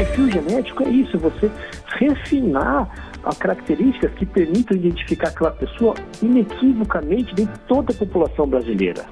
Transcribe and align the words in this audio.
perfil 0.00 0.30
genético 0.30 0.82
é 0.82 0.88
isso, 0.88 1.18
você 1.18 1.50
refinar 1.98 2.88
as 3.22 3.36
características 3.36 4.10
que 4.14 4.24
permitam 4.24 4.76
identificar 4.76 5.28
aquela 5.28 5.50
pessoa 5.50 5.94
inequivocamente 6.22 7.34
de 7.34 7.46
toda 7.68 7.92
a 7.92 7.96
população 7.96 8.46
brasileira. 8.46 9.04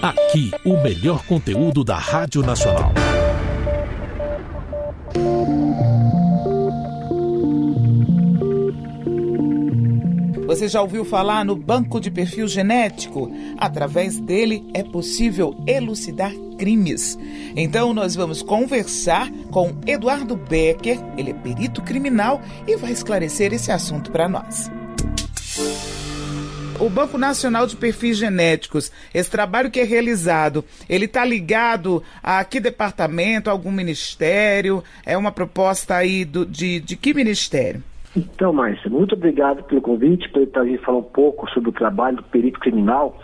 Aqui, 0.00 0.50
o 0.64 0.82
melhor 0.82 1.22
conteúdo 1.26 1.84
da 1.84 1.96
Rádio 1.96 2.40
Nacional. 2.40 2.94
Você 10.60 10.68
já 10.68 10.82
ouviu 10.82 11.06
falar 11.06 11.42
no 11.42 11.56
banco 11.56 11.98
de 11.98 12.10
perfil 12.10 12.46
genético? 12.46 13.32
Através 13.56 14.20
dele 14.20 14.62
é 14.74 14.82
possível 14.82 15.56
elucidar 15.66 16.34
crimes. 16.58 17.18
Então 17.56 17.94
nós 17.94 18.14
vamos 18.14 18.42
conversar 18.42 19.30
com 19.50 19.74
Eduardo 19.86 20.36
Becker, 20.36 20.98
ele 21.16 21.30
é 21.30 21.32
perito 21.32 21.80
criminal 21.80 22.42
e 22.66 22.76
vai 22.76 22.92
esclarecer 22.92 23.54
esse 23.54 23.72
assunto 23.72 24.12
para 24.12 24.28
nós. 24.28 24.70
O 26.78 26.90
Banco 26.90 27.16
Nacional 27.16 27.66
de 27.66 27.74
Perfis 27.74 28.18
Genéticos, 28.18 28.92
esse 29.14 29.30
trabalho 29.30 29.70
que 29.70 29.80
é 29.80 29.84
realizado, 29.84 30.62
ele 30.90 31.06
está 31.06 31.24
ligado 31.24 32.02
a 32.22 32.44
que 32.44 32.60
departamento, 32.60 33.48
a 33.48 33.52
algum 33.54 33.72
ministério? 33.72 34.84
É 35.06 35.16
uma 35.16 35.32
proposta 35.32 35.96
aí 35.96 36.22
do, 36.22 36.44
de, 36.44 36.80
de 36.80 36.96
que 36.96 37.14
ministério? 37.14 37.82
Então, 38.16 38.52
Márcia, 38.52 38.90
muito 38.90 39.14
obrigado 39.14 39.62
pelo 39.64 39.80
convite, 39.80 40.28
por 40.30 40.42
estar 40.42 40.64
vir 40.64 40.80
falar 40.80 40.98
um 40.98 41.02
pouco 41.02 41.48
sobre 41.50 41.70
o 41.70 41.72
trabalho 41.72 42.16
do 42.16 42.22
perito 42.24 42.58
criminal, 42.58 43.16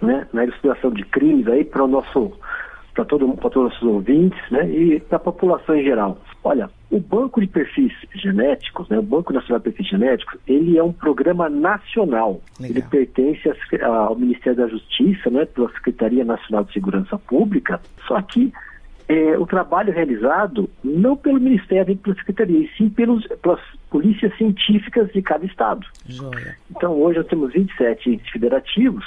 né, 0.00 0.26
na 0.32 0.42
elucidação 0.42 0.90
de 0.90 1.04
crimes 1.04 1.46
aí 1.46 1.64
para 1.64 1.84
o 1.84 1.88
nosso 1.88 2.32
para 2.92 3.06
todo 3.06 3.26
para 3.36 3.48
todos 3.48 3.74
os 3.76 3.82
ouvintes, 3.82 4.38
né, 4.50 4.68
e 4.68 5.00
para 5.00 5.16
a 5.16 5.20
população 5.20 5.74
em 5.74 5.82
geral. 5.82 6.18
Olha, 6.44 6.68
o 6.90 7.00
Banco 7.00 7.40
de 7.40 7.46
Perfis 7.46 7.92
Genéticos, 8.14 8.86
né, 8.90 8.98
o 8.98 9.02
Banco 9.02 9.32
Nacional 9.32 9.60
de 9.60 9.64
Perfis 9.64 9.88
Genéticos, 9.88 10.38
ele 10.46 10.76
é 10.76 10.82
um 10.82 10.92
programa 10.92 11.48
nacional. 11.48 12.42
Legal. 12.60 12.76
Ele 12.76 12.82
pertence 12.82 13.50
ao 13.82 14.14
Ministério 14.16 14.58
da 14.58 14.68
Justiça, 14.68 15.30
né, 15.30 15.46
pela 15.46 15.70
Secretaria 15.70 16.24
Nacional 16.24 16.64
de 16.64 16.72
Segurança 16.74 17.16
Pública. 17.16 17.80
Só 18.06 18.20
que 18.20 18.52
é, 19.08 19.38
o 19.38 19.46
trabalho 19.46 19.92
realizado 19.92 20.68
não 20.82 21.16
pelo 21.16 21.40
Ministério 21.40 21.92
e 21.92 21.96
pela 21.96 22.16
Secretaria, 22.16 22.58
e 22.58 22.70
sim 22.76 22.88
pelos, 22.88 23.26
pelas 23.42 23.60
polícias 23.90 24.36
científicas 24.36 25.12
de 25.12 25.22
cada 25.22 25.44
estado. 25.44 25.86
Joia. 26.06 26.56
Então, 26.70 26.92
hoje 27.00 27.18
nós 27.18 27.28
temos 27.28 27.52
27 27.52 28.10
entes 28.10 28.30
federativos, 28.30 29.04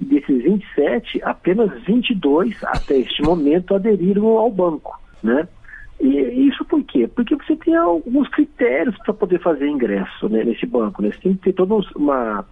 e 0.00 0.04
desses 0.04 0.42
27, 0.42 1.22
apenas 1.22 1.70
22 1.84 2.56
até 2.64 2.98
este 2.98 3.22
momento 3.22 3.74
aderiram 3.74 4.26
ao 4.26 4.50
banco, 4.50 4.98
né? 5.22 5.46
E 6.00 6.48
isso 6.48 6.64
por 6.64 6.82
quê? 6.82 7.08
Porque 7.08 7.36
você 7.36 7.54
tem 7.56 7.76
alguns 7.76 8.28
critérios 8.28 8.96
para 8.98 9.14
poder 9.14 9.40
fazer 9.40 9.68
ingresso 9.68 10.28
né, 10.28 10.42
nesse 10.42 10.66
banco. 10.66 11.00
Né? 11.00 11.12
Você 11.12 11.20
tem 11.20 11.34
que 11.34 11.44
ter 11.44 11.52
todo 11.52 11.80
uma, 11.94 12.44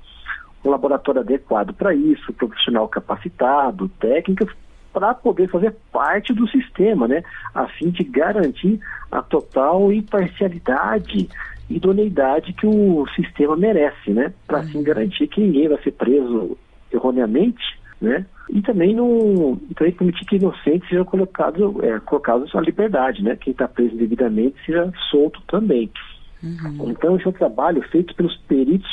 um 0.64 0.70
laboratório 0.70 1.20
adequado 1.20 1.74
para 1.74 1.92
isso, 1.92 2.32
profissional 2.32 2.86
capacitado, 2.88 3.88
técnicas 4.00 4.48
para 4.92 5.14
poder 5.14 5.48
fazer 5.48 5.74
parte 5.90 6.32
do 6.32 6.46
sistema, 6.48 7.08
né? 7.08 7.22
A 7.54 7.66
fim 7.66 7.90
de 7.90 8.04
garantir 8.04 8.78
a 9.10 9.22
total 9.22 9.92
imparcialidade 9.92 11.28
e 11.68 11.76
idoneidade 11.76 12.52
que 12.52 12.66
o 12.66 13.06
sistema 13.14 13.56
merece, 13.56 14.10
né? 14.10 14.32
Para 14.46 14.58
assim 14.60 14.78
uhum. 14.78 14.84
garantir 14.84 15.26
que 15.28 15.40
ninguém 15.40 15.68
vai 15.68 15.82
ser 15.82 15.92
preso 15.92 16.56
erroneamente, 16.92 17.62
né? 18.00 18.26
E 18.50 18.60
também 18.60 18.94
não, 18.94 19.58
também 19.74 19.92
permitir 19.92 20.26
que 20.26 20.36
inocentes 20.36 20.88
sejam 20.88 21.04
colocados, 21.04 21.82
é, 21.82 21.98
colocados 22.00 22.54
à 22.54 22.60
liberdade, 22.60 23.22
né? 23.22 23.36
Quem 23.36 23.52
está 23.52 23.66
preso 23.66 23.94
indevidamente 23.94 24.56
seja 24.66 24.92
solto 25.10 25.40
também. 25.46 25.90
Uhum. 26.42 26.90
Então 26.90 27.16
esse 27.16 27.26
é 27.26 27.30
um 27.30 27.32
trabalho 27.32 27.82
feito 27.88 28.14
pelos 28.14 28.36
peritos 28.48 28.90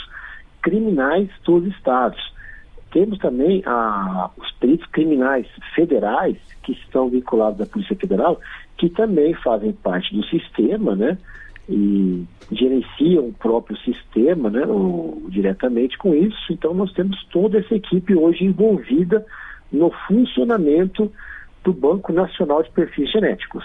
criminais 0.62 1.30
dos 1.44 1.66
estados. 1.66 2.20
Temos 2.92 3.20
também 3.20 3.62
a, 3.66 4.30
os 4.38 4.52
peritos 4.54 4.88
criminais 4.88 5.48
federais, 5.76 6.38
que 6.64 6.72
estão 6.72 7.10
vinculados 7.10 7.62
à 7.62 7.66
Polícia 7.66 7.96
Federal, 7.96 8.40
que 8.78 8.90
também 8.90 9.34
fazem 9.36 9.72
parte 9.72 10.16
do 10.16 10.24
sistema, 10.26 10.96
né? 10.96 11.18
E 11.68 12.26
gerenciam 12.52 13.28
o 13.28 13.34
próprio 13.34 13.78
sistema, 13.78 14.50
né? 14.50 14.62
Diretamente 15.28 15.98
com 15.98 16.16
isso. 16.16 16.52
Então, 16.52 16.74
nós 16.74 16.92
temos 16.94 17.24
toda 17.26 17.60
essa 17.60 17.76
equipe 17.76 18.16
hoje 18.16 18.44
envolvida 18.44 19.24
no 19.72 19.92
funcionamento 20.08 21.12
do 21.64 21.74
Banco 21.74 22.12
Nacional 22.12 22.64
de 22.64 22.72
Perfis 22.72 23.12
Genéticos. 23.12 23.64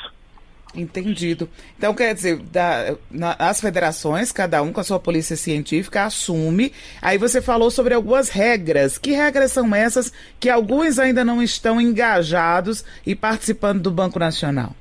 Entendido. 0.77 1.49
Então, 1.79 1.95
quer 1.95 2.15
dizer, 2.15 2.39
da, 2.39 2.97
na, 3.11 3.37
as 3.39 3.61
federações, 3.61 4.33
cada 4.33 4.63
um 4.63 4.73
com 4.73 4.81
a 4.81 4.85
sua 4.85 4.99
polícia 4.99 5.37
científica, 5.37 6.05
assume. 6.05 6.73
Aí 7.01 7.17
você 7.19 7.41
falou 7.41 7.71
sobre 7.71 7.95
algumas 7.95 8.29
regras. 8.29 8.99
Que 8.99 9.13
regras 9.13 9.53
são 9.53 9.75
essas 9.75 10.13
que 10.41 10.51
alguns 10.51 10.99
ainda 10.99 11.25
não 11.25 11.43
estão 11.43 11.81
engajados 11.81 12.85
e 13.07 13.15
participando 13.15 13.83
do 13.83 13.91
Banco 13.91 14.19
Nacional? 14.19 14.73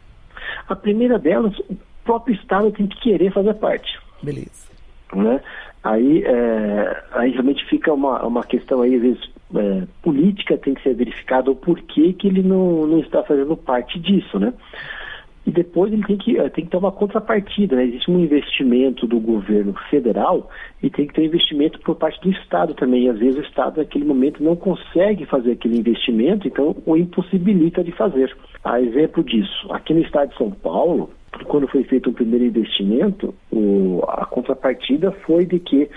A 0.67 0.75
primeira 0.75 1.19
delas, 1.19 1.57
o 1.69 1.77
próprio 2.03 2.35
Estado 2.35 2.71
tem 2.71 2.87
que 2.87 2.99
querer 3.01 3.31
fazer 3.31 3.53
parte. 3.55 3.99
Beleza. 4.21 4.71
Né? 5.13 5.41
Aí, 5.83 6.23
é, 6.25 7.03
aí 7.11 7.31
realmente 7.31 7.65
fica 7.65 7.93
uma, 7.93 8.23
uma 8.25 8.43
questão 8.43 8.81
aí, 8.81 8.95
às 8.95 9.01
vezes, 9.01 9.33
é, 9.55 9.83
política 10.01 10.57
tem 10.57 10.73
que 10.73 10.81
ser 10.81 10.95
verificada 10.95 11.51
o 11.51 11.55
porquê 11.55 12.13
que 12.13 12.27
ele 12.27 12.41
não, 12.41 12.87
não 12.87 12.99
está 12.99 13.21
fazendo 13.23 13.55
parte 13.55 13.99
disso, 13.99 14.39
né? 14.39 14.53
E 15.45 15.51
depois 15.51 15.91
ele 15.91 16.05
tem 16.05 16.17
que, 16.17 16.37
eh, 16.37 16.49
tem 16.49 16.63
que 16.63 16.71
ter 16.71 16.77
uma 16.77 16.91
contrapartida. 16.91 17.75
Né? 17.75 17.85
Existe 17.85 18.09
um 18.09 18.19
investimento 18.19 19.05
do 19.05 19.19
governo 19.19 19.73
federal 19.89 20.49
e 20.81 20.89
tem 20.89 21.05
que 21.05 21.13
ter 21.13 21.25
investimento 21.25 21.79
por 21.81 21.95
parte 21.95 22.19
do 22.21 22.31
Estado 22.31 22.73
também. 22.73 23.05
E 23.05 23.09
às 23.09 23.19
vezes 23.19 23.37
o 23.37 23.41
Estado, 23.41 23.77
naquele 23.77 24.05
momento, 24.05 24.41
não 24.41 24.55
consegue 24.55 25.25
fazer 25.25 25.51
aquele 25.51 25.77
investimento, 25.77 26.47
então 26.47 26.75
o 26.85 26.95
impossibilita 26.95 27.83
de 27.83 27.91
fazer. 27.91 28.33
A 28.63 28.81
exemplo 28.81 29.23
disso, 29.23 29.67
aqui 29.71 29.93
no 29.93 30.01
estado 30.01 30.29
de 30.29 30.37
São 30.37 30.49
Paulo, 30.49 31.09
quando 31.45 31.67
foi 31.67 31.83
feito 31.83 32.09
o 32.09 32.13
primeiro 32.13 32.45
investimento, 32.45 33.35
o, 33.51 34.01
a 34.07 34.25
contrapartida 34.25 35.11
foi 35.25 35.45
de 35.45 35.59
que 35.59 35.89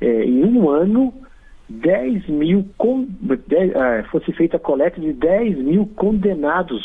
é, 0.00 0.24
em 0.24 0.44
um 0.44 0.68
ano 0.68 1.12
10 1.68 2.28
mil, 2.28 2.64
10, 3.48 3.74
ah, 3.74 4.04
fosse 4.10 4.32
feita 4.32 4.56
a 4.56 4.60
coleta 4.60 5.00
de 5.00 5.12
10 5.12 5.58
mil 5.58 5.86
condenados 5.96 6.84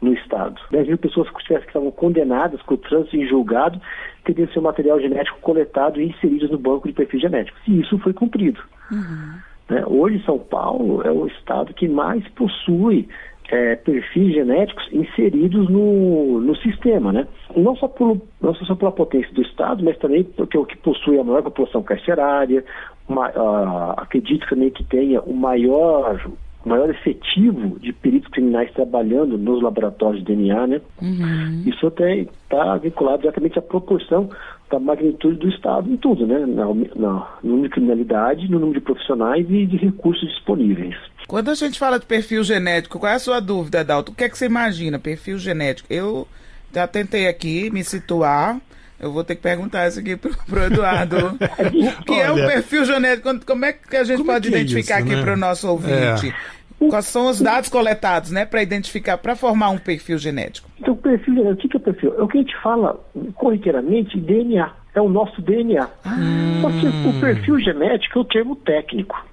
no 0.00 0.12
Estado. 0.14 0.60
10 0.70 0.88
mil 0.88 0.98
pessoas 0.98 1.28
que 1.30 1.54
estavam 1.54 1.90
condenadas 1.90 2.60
com 2.62 2.74
o 2.74 2.78
trânsito 2.78 3.16
em 3.16 3.26
julgado 3.26 3.80
teriam 4.24 4.48
seu 4.48 4.62
material 4.62 5.00
genético 5.00 5.38
coletado 5.40 6.00
e 6.00 6.08
inseridos 6.08 6.50
no 6.50 6.58
banco 6.58 6.88
de 6.88 6.94
perfil 6.94 7.20
genético. 7.20 7.58
E 7.66 7.80
isso 7.80 7.98
foi 7.98 8.12
cumprido. 8.12 8.60
Uhum. 8.90 9.38
Né? 9.68 9.84
Hoje, 9.86 10.22
São 10.24 10.38
Paulo 10.38 11.02
é 11.02 11.10
o 11.10 11.26
estado 11.26 11.74
que 11.74 11.88
mais 11.88 12.26
possui 12.30 13.08
é, 13.50 13.76
perfis 13.76 14.32
genéticos 14.32 14.86
inseridos 14.92 15.68
no, 15.68 16.40
no 16.40 16.56
sistema, 16.56 17.12
né? 17.12 17.26
Não 17.56 17.74
só, 17.76 17.88
por, 17.88 18.20
não 18.40 18.54
só 18.54 18.74
pela 18.74 18.92
potência 18.92 19.32
do 19.32 19.42
Estado, 19.42 19.84
mas 19.84 19.98
também 19.98 20.22
porque 20.22 20.56
é 20.56 20.60
o 20.60 20.64
que 20.64 20.76
possui 20.76 21.18
a 21.18 21.24
maior 21.24 21.42
população 21.42 21.82
carcerária, 21.82 22.64
uma, 23.08 23.28
uh, 23.30 23.94
acredito 23.96 24.48
também 24.48 24.70
que 24.70 24.84
tenha 24.84 25.20
o 25.22 25.34
maior 25.34 26.30
maior 26.64 26.90
efetivo 26.90 27.78
de 27.78 27.92
peritos 27.92 28.30
criminais 28.30 28.70
trabalhando 28.72 29.38
nos 29.38 29.62
laboratórios 29.62 30.24
de 30.24 30.34
DNA, 30.34 30.66
né? 30.66 30.80
Uhum. 31.00 31.62
Isso 31.66 31.86
até 31.86 32.18
está 32.18 32.76
vinculado 32.76 33.22
diretamente 33.22 33.58
à 33.58 33.62
proporção 33.62 34.28
da 34.70 34.78
magnitude 34.78 35.38
do 35.38 35.48
Estado 35.48 35.90
em 35.90 35.96
tudo, 35.96 36.26
né? 36.26 36.44
Na, 36.46 36.66
na, 36.66 37.28
no 37.42 37.50
número 37.50 37.68
de 37.68 37.70
criminalidade, 37.70 38.50
no 38.50 38.58
número 38.58 38.78
de 38.78 38.84
profissionais 38.84 39.46
e 39.48 39.66
de 39.66 39.76
recursos 39.76 40.28
disponíveis. 40.28 40.94
Quando 41.26 41.50
a 41.50 41.54
gente 41.54 41.78
fala 41.78 41.98
de 41.98 42.06
perfil 42.06 42.42
genético, 42.44 42.98
qual 42.98 43.12
é 43.12 43.16
a 43.16 43.20
sua 43.20 43.40
dúvida, 43.40 43.84
Dalton? 43.84 44.12
O 44.12 44.14
que 44.14 44.24
é 44.24 44.28
que 44.28 44.36
você 44.36 44.46
imagina, 44.46 44.98
perfil 44.98 45.38
genético? 45.38 45.92
Eu 45.92 46.26
já 46.72 46.86
tentei 46.86 47.26
aqui 47.26 47.70
me 47.70 47.82
situar, 47.82 48.60
eu 49.00 49.12
vou 49.12 49.24
ter 49.24 49.34
que 49.34 49.42
perguntar 49.42 49.88
isso 49.88 49.98
aqui 49.98 50.16
pro, 50.16 50.30
pro 50.46 50.64
Eduardo. 50.64 51.16
o 51.16 51.38
que 52.04 52.12
Olha, 52.12 52.22
é 52.22 52.30
o 52.30 52.36
perfil 52.36 52.84
genético? 52.84 53.46
Como 53.46 53.64
é 53.64 53.72
que 53.72 53.96
a 53.96 54.04
gente 54.04 54.22
pode 54.22 54.48
é 54.48 54.50
identificar 54.50 54.96
é 54.96 54.98
isso, 54.98 55.06
aqui 55.06 55.16
né? 55.16 55.22
para 55.22 55.34
o 55.34 55.36
nosso 55.36 55.68
ouvinte? 55.68 56.28
É. 56.28 56.88
Quais 56.88 57.06
são 57.06 57.28
os 57.28 57.40
dados 57.40 57.68
coletados, 57.68 58.30
né, 58.30 58.46
para 58.46 58.62
identificar, 58.62 59.18
para 59.18 59.36
formar 59.36 59.68
um 59.68 59.76
perfil 59.76 60.16
genético? 60.16 60.70
Então, 60.80 60.94
o 60.94 60.96
perfil 60.96 61.34
genético, 61.34 61.66
o 61.66 61.68
que 61.68 61.76
é 61.76 61.80
perfil? 61.80 62.14
É 62.18 62.22
o 62.22 62.28
que 62.28 62.38
a 62.38 62.40
gente 62.40 62.56
fala 62.62 62.98
corriqueiramente 63.34 64.18
DNA. 64.18 64.70
É 64.94 65.00
o 65.00 65.08
nosso 65.08 65.42
DNA. 65.42 65.88
Ah. 66.04 66.16
Só 66.62 66.70
que 66.70 67.08
o 67.08 67.20
perfil 67.20 67.60
genético 67.60 68.18
é 68.18 68.22
o 68.22 68.24
termo 68.24 68.56
técnico. 68.56 69.24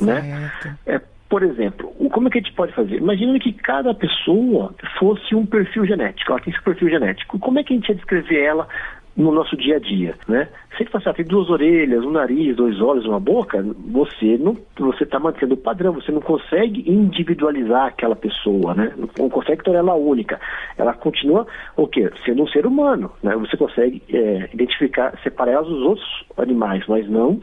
Né? 0.00 0.22
Certo. 0.22 0.68
Né? 0.68 0.76
É, 0.86 1.00
por 1.28 1.42
exemplo, 1.42 1.88
como 2.10 2.28
é 2.28 2.30
que 2.30 2.38
a 2.38 2.40
gente 2.40 2.54
pode 2.54 2.72
fazer? 2.72 2.96
Imagina 2.96 3.38
que 3.38 3.52
cada 3.52 3.94
pessoa 3.94 4.74
fosse 4.98 5.34
um 5.34 5.44
perfil 5.44 5.86
genético, 5.86 6.32
ela 6.32 6.40
tem 6.40 6.52
esse 6.52 6.62
perfil 6.62 6.88
genético. 6.88 7.38
Como 7.38 7.58
é 7.58 7.64
que 7.64 7.72
a 7.72 7.76
gente 7.76 7.88
ia 7.88 7.94
descrever 7.94 8.42
ela 8.42 8.68
no 9.16 9.30
nosso 9.30 9.56
dia 9.56 9.76
a 9.76 9.78
dia, 9.78 10.16
né? 10.26 10.48
Se 10.76 10.82
ele 10.82 10.90
falar, 10.90 11.14
tem 11.14 11.24
duas 11.24 11.48
orelhas, 11.48 12.04
um 12.04 12.10
nariz, 12.10 12.56
dois 12.56 12.80
olhos, 12.80 13.06
uma 13.06 13.20
boca, 13.20 13.64
você 13.90 14.36
não, 14.38 14.56
você 14.76 15.04
está 15.04 15.20
mantendo 15.20 15.54
o 15.54 15.58
padrão, 15.58 15.92
você 15.92 16.10
não 16.10 16.20
consegue 16.20 16.90
individualizar 16.90 17.86
aquela 17.86 18.16
pessoa, 18.16 18.74
né? 18.74 18.92
Não 19.18 19.28
consegue 19.28 19.62
tornar 19.62 19.80
ela 19.80 19.94
única. 19.94 20.40
Ela 20.76 20.92
continua, 20.94 21.46
o 21.76 21.86
quê? 21.86 22.10
Sendo 22.24 22.42
um 22.42 22.48
ser 22.48 22.66
humano, 22.66 23.10
né? 23.22 23.36
Você 23.36 23.56
consegue 23.56 24.02
é, 24.12 24.48
identificar, 24.52 25.16
separar 25.22 25.52
ela 25.52 25.64
dos 25.64 25.82
outros 25.82 26.24
animais, 26.36 26.84
mas 26.88 27.08
não 27.08 27.40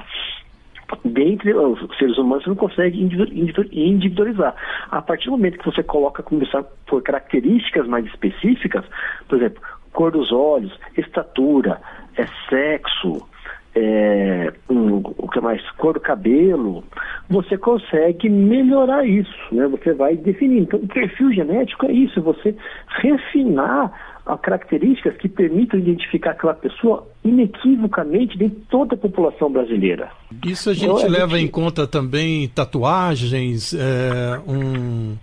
dentre 1.05 1.53
os 1.53 1.97
seres 1.97 2.17
humanos 2.17 2.43
você 2.43 2.49
não 2.49 2.55
consegue 2.57 3.01
individualizar. 3.01 4.55
A 4.89 5.01
partir 5.01 5.25
do 5.25 5.31
momento 5.31 5.57
que 5.57 5.65
você 5.65 5.81
coloca 5.83 6.21
começar 6.21 6.63
por 6.85 7.01
características 7.01 7.87
mais 7.87 8.05
específicas, 8.07 8.83
por 9.27 9.37
exemplo, 9.37 9.61
cor 9.93 10.11
dos 10.11 10.31
olhos, 10.31 10.71
estatura, 10.97 11.81
é 12.17 12.25
sexo, 12.49 13.27
é, 13.73 14.51
um, 14.69 14.97
o 14.97 15.29
que 15.29 15.39
mais, 15.39 15.61
cor 15.71 15.93
do 15.93 15.99
cabelo, 15.99 16.83
você 17.29 17.57
consegue 17.57 18.29
melhorar 18.29 19.05
isso, 19.05 19.31
né? 19.51 19.67
Você 19.67 19.93
vai 19.93 20.15
definir. 20.15 20.63
Então, 20.63 20.79
o 20.79 20.87
perfil 20.87 21.31
genético 21.33 21.85
é 21.85 21.91
isso, 21.91 22.21
você 22.21 22.55
refinar 23.01 23.91
as 24.25 24.39
características 24.39 25.15
que 25.17 25.27
permitam 25.27 25.79
identificar 25.79 26.31
aquela 26.31 26.53
pessoa 26.53 27.07
inequivocamente 27.23 28.37
de 28.37 28.49
toda 28.49 28.95
a 28.95 28.97
população 28.97 29.51
brasileira. 29.51 30.11
Isso 30.45 30.69
a 30.69 30.73
gente 30.73 30.91
então, 30.91 31.09
leva 31.09 31.35
a 31.35 31.39
gente... 31.39 31.47
em 31.47 31.51
conta 31.51 31.87
também 31.87 32.47
tatuagens, 32.49 33.73
é, 33.73 34.39
um, 34.47 35.15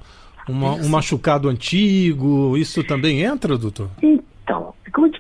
uma, 0.49 0.73
um 0.73 0.89
machucado 0.89 1.49
antigo, 1.49 2.57
isso 2.57 2.83
também 2.83 3.23
entra, 3.23 3.57
doutor? 3.57 3.89
Então, 4.03 4.28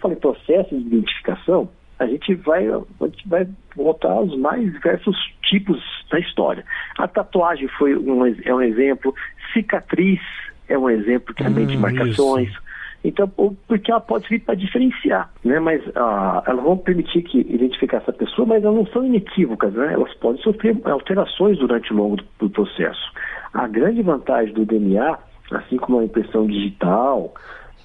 fala 0.08 0.12
em 0.12 0.16
processo 0.16 0.70
de 0.70 0.86
identificação, 0.86 1.68
a 1.98 2.06
gente 2.06 2.34
vai, 2.34 2.66
a 2.68 3.06
gente 3.06 3.28
vai 3.28 3.46
voltar 3.74 4.12
aos 4.12 4.36
mais 4.38 4.72
diversos 4.72 5.16
tipos 5.42 5.80
da 6.10 6.18
história. 6.18 6.64
A 6.98 7.08
tatuagem 7.08 7.68
foi 7.78 7.96
um, 7.96 8.24
é 8.26 8.54
um 8.54 8.62
exemplo, 8.62 9.14
cicatriz 9.52 10.20
é 10.68 10.78
um 10.78 10.88
exemplo 10.88 11.34
também 11.34 11.64
hum, 11.64 11.68
de 11.68 11.76
marcações. 11.76 12.48
Isso. 12.48 12.68
Então, 13.04 13.28
porque 13.68 13.90
ela 13.90 14.00
pode 14.00 14.28
vir 14.28 14.40
para 14.40 14.56
diferenciar, 14.56 15.30
né? 15.44 15.60
Mas 15.60 15.80
ah, 15.94 16.42
elas 16.46 16.62
vão 16.62 16.76
permitir 16.76 17.22
que 17.22 17.38
identificar 17.38 17.98
essa 17.98 18.12
pessoa, 18.12 18.46
mas 18.46 18.62
elas 18.62 18.76
não 18.76 18.86
são 18.86 19.06
inequívocas, 19.06 19.72
né? 19.72 19.92
Elas 19.92 20.12
podem 20.14 20.42
sofrer 20.42 20.76
alterações 20.84 21.58
durante 21.58 21.92
o 21.92 21.96
longo 21.96 22.16
do, 22.16 22.24
do 22.40 22.50
processo. 22.50 23.12
A 23.54 23.68
grande 23.68 24.02
vantagem 24.02 24.52
do 24.52 24.64
DNA, 24.64 25.16
assim 25.52 25.76
como 25.76 26.00
a 26.00 26.04
impressão 26.04 26.46
digital, 26.46 27.32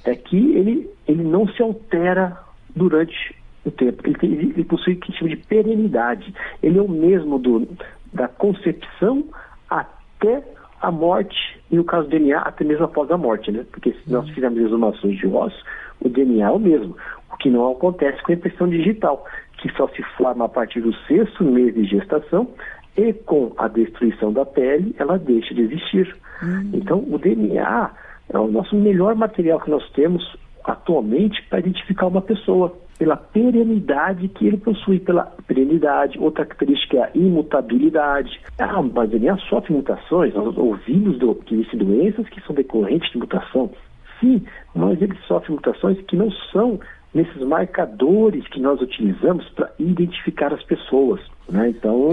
é 0.05 0.15
que 0.15 0.37
ele, 0.55 0.89
ele 1.07 1.23
não 1.23 1.47
se 1.47 1.61
altera 1.61 2.37
durante 2.75 3.35
o 3.65 3.71
tempo. 3.71 4.01
Ele, 4.05 4.17
tem, 4.17 4.31
ele 4.31 4.63
possui 4.63 4.95
que 4.95 5.11
tipo 5.11 5.29
de 5.29 5.37
perenidade. 5.37 6.33
Ele 6.61 6.79
é 6.79 6.81
o 6.81 6.89
mesmo 6.89 7.39
do, 7.39 7.67
da 8.13 8.27
concepção 8.27 9.25
até 9.69 10.43
a 10.81 10.91
morte, 10.91 11.57
e 11.71 11.77
no 11.77 11.83
caso 11.85 12.07
do 12.07 12.11
DNA, 12.11 12.39
até 12.39 12.65
mesmo 12.65 12.83
após 12.83 13.09
a 13.09 13.17
morte, 13.17 13.49
né? 13.51 13.65
Porque 13.71 13.93
se 13.93 14.11
nós 14.11 14.29
fizermos 14.31 14.59
exumações 14.59 15.17
de 15.17 15.25
ossos, 15.27 15.63
o 16.01 16.09
DNA 16.09 16.45
é 16.45 16.51
o 16.51 16.59
mesmo, 16.59 16.97
o 17.31 17.37
que 17.37 17.49
não 17.49 17.71
acontece 17.71 18.21
com 18.21 18.33
a 18.33 18.35
impressão 18.35 18.67
digital, 18.67 19.25
que 19.59 19.71
só 19.77 19.87
se 19.87 20.03
forma 20.17 20.43
a 20.43 20.49
partir 20.49 20.81
do 20.81 20.93
sexto 21.07 21.41
mês 21.45 21.73
de 21.73 21.85
gestação 21.85 22.49
e 22.97 23.13
com 23.13 23.53
a 23.57 23.69
destruição 23.69 24.33
da 24.33 24.45
pele, 24.45 24.93
ela 24.99 25.17
deixa 25.17 25.53
de 25.53 25.61
existir. 25.61 26.13
Hum. 26.43 26.71
Então, 26.73 26.99
o 27.09 27.17
DNA 27.17 27.89
é 28.29 28.37
o 28.37 28.47
nosso 28.47 28.75
melhor 28.75 29.15
material 29.15 29.59
que 29.59 29.69
nós 29.69 29.87
temos 29.91 30.23
atualmente 30.63 31.41
para 31.49 31.59
identificar 31.59 32.07
uma 32.07 32.21
pessoa 32.21 32.73
pela 32.97 33.17
perenidade 33.17 34.27
que 34.29 34.47
ele 34.47 34.57
possui, 34.57 34.99
pela 34.99 35.25
perenidade, 35.47 36.17
outra 36.19 36.45
característica 36.45 36.97
é 36.97 37.01
a 37.03 37.09
imutabilidade. 37.15 38.39
Ah, 38.59 38.81
mas 38.81 39.11
ele 39.11 39.27
sofre 39.49 39.73
mutações, 39.73 40.33
nós 40.33 40.55
ouvimos 40.57 41.17
do, 41.17 41.35
que 41.35 41.55
existem 41.55 41.79
doenças 41.79 42.29
que 42.29 42.39
são 42.41 42.55
decorrentes 42.55 43.11
de 43.11 43.17
mutação. 43.17 43.71
Sim, 44.19 44.43
mas 44.73 45.01
ele 45.01 45.17
sofre 45.27 45.51
mutações 45.51 45.99
que 46.03 46.15
não 46.15 46.31
são 46.51 46.79
nesses 47.13 47.41
marcadores 47.45 48.47
que 48.47 48.59
nós 48.59 48.81
utilizamos 48.81 49.47
para 49.49 49.71
identificar 49.77 50.53
as 50.53 50.63
pessoas. 50.63 51.19
Né? 51.49 51.69
Então, 51.69 52.09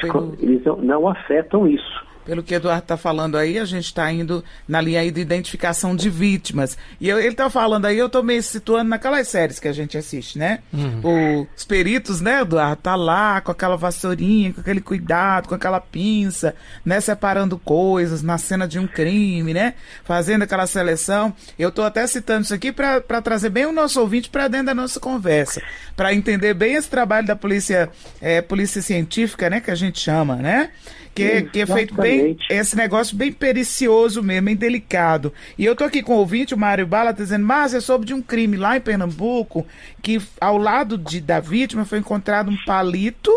pelo... 0.00 0.34
eles 0.40 0.64
não, 0.64 0.76
não 0.76 1.08
afetam 1.08 1.66
isso. 1.66 2.04
Pelo 2.24 2.42
que 2.42 2.54
Eduardo 2.54 2.82
está 2.82 2.96
falando 2.96 3.36
aí, 3.36 3.58
a 3.58 3.64
gente 3.64 3.86
está 3.86 4.10
indo 4.10 4.42
na 4.66 4.80
linha 4.80 5.00
aí 5.00 5.10
de 5.10 5.20
identificação 5.20 5.94
de 5.94 6.08
vítimas. 6.08 6.76
E 7.00 7.08
eu, 7.08 7.18
ele 7.18 7.28
está 7.28 7.50
falando 7.50 7.84
aí, 7.84 7.98
eu 7.98 8.06
estou 8.06 8.22
meio 8.22 8.42
situando 8.42 8.90
naquelas 8.90 9.28
séries 9.28 9.58
que 9.58 9.68
a 9.68 9.72
gente 9.72 9.98
assiste, 9.98 10.38
né? 10.38 10.60
Uhum. 10.72 11.46
Os 11.56 11.64
peritos, 11.64 12.20
né, 12.20 12.40
Eduardo? 12.40 12.82
Tá 12.82 12.94
lá 12.94 13.40
com 13.40 13.52
aquela 13.52 13.76
vassourinha, 13.76 14.52
com 14.52 14.60
aquele 14.60 14.80
cuidado, 14.80 15.48
com 15.48 15.54
aquela 15.54 15.80
pinça, 15.80 16.54
né? 16.84 17.00
Separando 17.00 17.58
coisas 17.58 18.22
na 18.22 18.38
cena 18.38 18.66
de 18.66 18.78
um 18.78 18.86
crime, 18.86 19.52
né? 19.52 19.74
Fazendo 20.04 20.42
aquela 20.42 20.66
seleção. 20.66 21.34
Eu 21.58 21.68
estou 21.68 21.84
até 21.84 22.06
citando 22.06 22.44
isso 22.44 22.54
aqui 22.54 22.72
para 22.72 23.00
trazer 23.22 23.50
bem 23.50 23.66
o 23.66 23.72
nosso 23.72 24.00
ouvinte 24.00 24.30
para 24.30 24.48
dentro 24.48 24.66
da 24.66 24.74
nossa 24.74 24.98
conversa. 24.98 25.62
Para 25.96 26.14
entender 26.14 26.54
bem 26.54 26.74
esse 26.74 26.88
trabalho 26.88 27.26
da 27.26 27.36
polícia, 27.36 27.90
é, 28.20 28.40
polícia 28.40 28.80
científica, 28.80 29.50
né? 29.50 29.60
Que 29.60 29.70
a 29.70 29.74
gente 29.74 30.00
chama, 30.00 30.36
né? 30.36 30.70
Que, 31.14 31.42
que 31.42 31.60
é 31.60 31.66
feito 31.66 31.94
bem, 31.94 32.36
esse 32.50 32.76
negócio 32.76 33.16
bem 33.16 33.32
pericioso 33.32 34.22
mesmo, 34.22 34.46
bem 34.46 34.56
delicado. 34.56 35.32
E 35.56 35.64
eu 35.64 35.76
tô 35.76 35.84
aqui 35.84 36.02
com 36.02 36.14
o 36.14 36.18
ouvinte, 36.18 36.54
o 36.54 36.58
Mário 36.58 36.86
Bala, 36.86 37.14
tá 37.14 37.22
dizendo, 37.22 37.46
mas 37.46 37.72
é 37.72 37.80
sobre 37.80 38.06
de 38.06 38.14
um 38.14 38.20
crime 38.20 38.56
lá 38.56 38.76
em 38.76 38.80
Pernambuco, 38.80 39.66
que 40.02 40.20
ao 40.40 40.58
lado 40.58 40.98
de, 40.98 41.20
da 41.20 41.38
vítima 41.38 41.84
foi 41.84 41.98
encontrado 41.98 42.50
um 42.50 42.56
palito 42.64 43.30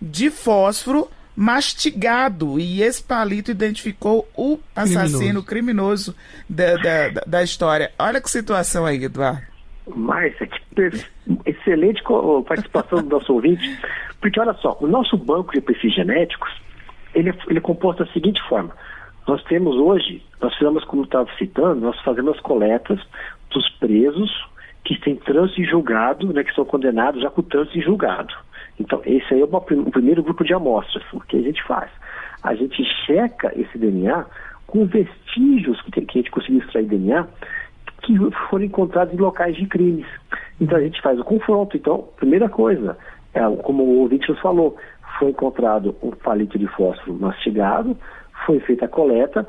de 0.00 0.30
fósforo 0.30 1.08
mastigado. 1.34 2.58
E 2.58 2.82
esse 2.82 3.02
palito 3.02 3.50
identificou 3.50 4.28
o 4.36 4.58
assassino 4.74 5.42
criminoso, 5.42 6.14
criminoso 6.14 6.16
da, 6.48 6.76
da, 6.76 7.22
da, 7.26 7.42
história. 7.42 7.92
Olha 7.98 8.20
que 8.20 8.30
situação 8.30 8.86
aí, 8.86 9.02
Eduardo. 9.02 9.42
Márcia, 9.88 10.46
que 10.46 10.58
excelente 11.46 12.02
participação 12.46 13.02
do 13.02 13.08
nosso 13.08 13.32
ouvinte, 13.32 13.78
porque 14.20 14.38
olha 14.38 14.52
só, 14.54 14.76
o 14.80 14.86
nosso 14.86 15.16
banco 15.16 15.52
de 15.52 15.60
perfis 15.60 15.94
genéticos 15.94 16.50
ele, 17.14 17.32
ele 17.48 17.58
é 17.58 17.62
composto 17.62 18.04
da 18.04 18.12
seguinte 18.12 18.40
forma. 18.48 18.72
Nós 19.26 19.42
temos 19.44 19.76
hoje, 19.76 20.22
nós 20.40 20.54
fizemos, 20.54 20.84
como 20.84 21.04
estava 21.04 21.28
citando, 21.36 21.80
nós 21.80 22.00
fazemos 22.00 22.40
coletas 22.40 22.98
dos 23.50 23.68
presos 23.78 24.30
que 24.84 24.98
têm 25.00 25.16
trânsito 25.16 25.60
em 25.60 25.66
julgado, 25.66 26.32
né, 26.32 26.42
que 26.42 26.54
são 26.54 26.64
condenados 26.64 27.20
já 27.22 27.28
com 27.28 27.42
trânsito 27.42 27.78
em 27.78 27.82
julgado. 27.82 28.34
Então, 28.80 29.02
esse 29.04 29.34
aí 29.34 29.40
é 29.40 29.44
o 29.44 29.90
primeiro 29.90 30.22
grupo 30.22 30.44
de 30.44 30.54
amostras. 30.54 31.04
O 31.12 31.20
que 31.20 31.36
a 31.36 31.42
gente 31.42 31.62
faz? 31.64 31.90
A 32.42 32.54
gente 32.54 32.82
checa 33.04 33.52
esse 33.54 33.76
DNA 33.76 34.24
com 34.66 34.86
vestígios 34.86 35.80
que, 35.82 35.90
que 35.90 36.18
a 36.18 36.22
gente 36.22 36.30
conseguiu 36.30 36.60
extrair 36.60 36.86
DNA 36.86 37.26
que 38.02 38.16
foram 38.48 38.64
encontrados 38.64 39.12
em 39.12 39.18
locais 39.18 39.56
de 39.56 39.66
crimes. 39.66 40.06
Então, 40.60 40.78
a 40.78 40.80
gente 40.80 41.02
faz 41.02 41.18
o 41.18 41.24
confronto. 41.24 41.76
Então, 41.76 42.08
primeira 42.16 42.48
coisa, 42.48 42.96
é, 43.34 43.40
como 43.62 43.82
o 43.82 43.98
ouvinte 44.00 44.28
nos 44.28 44.40
falou, 44.40 44.76
foi 45.18 45.30
encontrado 45.30 45.94
um 46.02 46.10
palito 46.10 46.58
de 46.58 46.66
fósforo 46.68 47.18
mastigado, 47.18 47.96
foi 48.46 48.60
feita 48.60 48.84
a 48.84 48.88
coleta, 48.88 49.46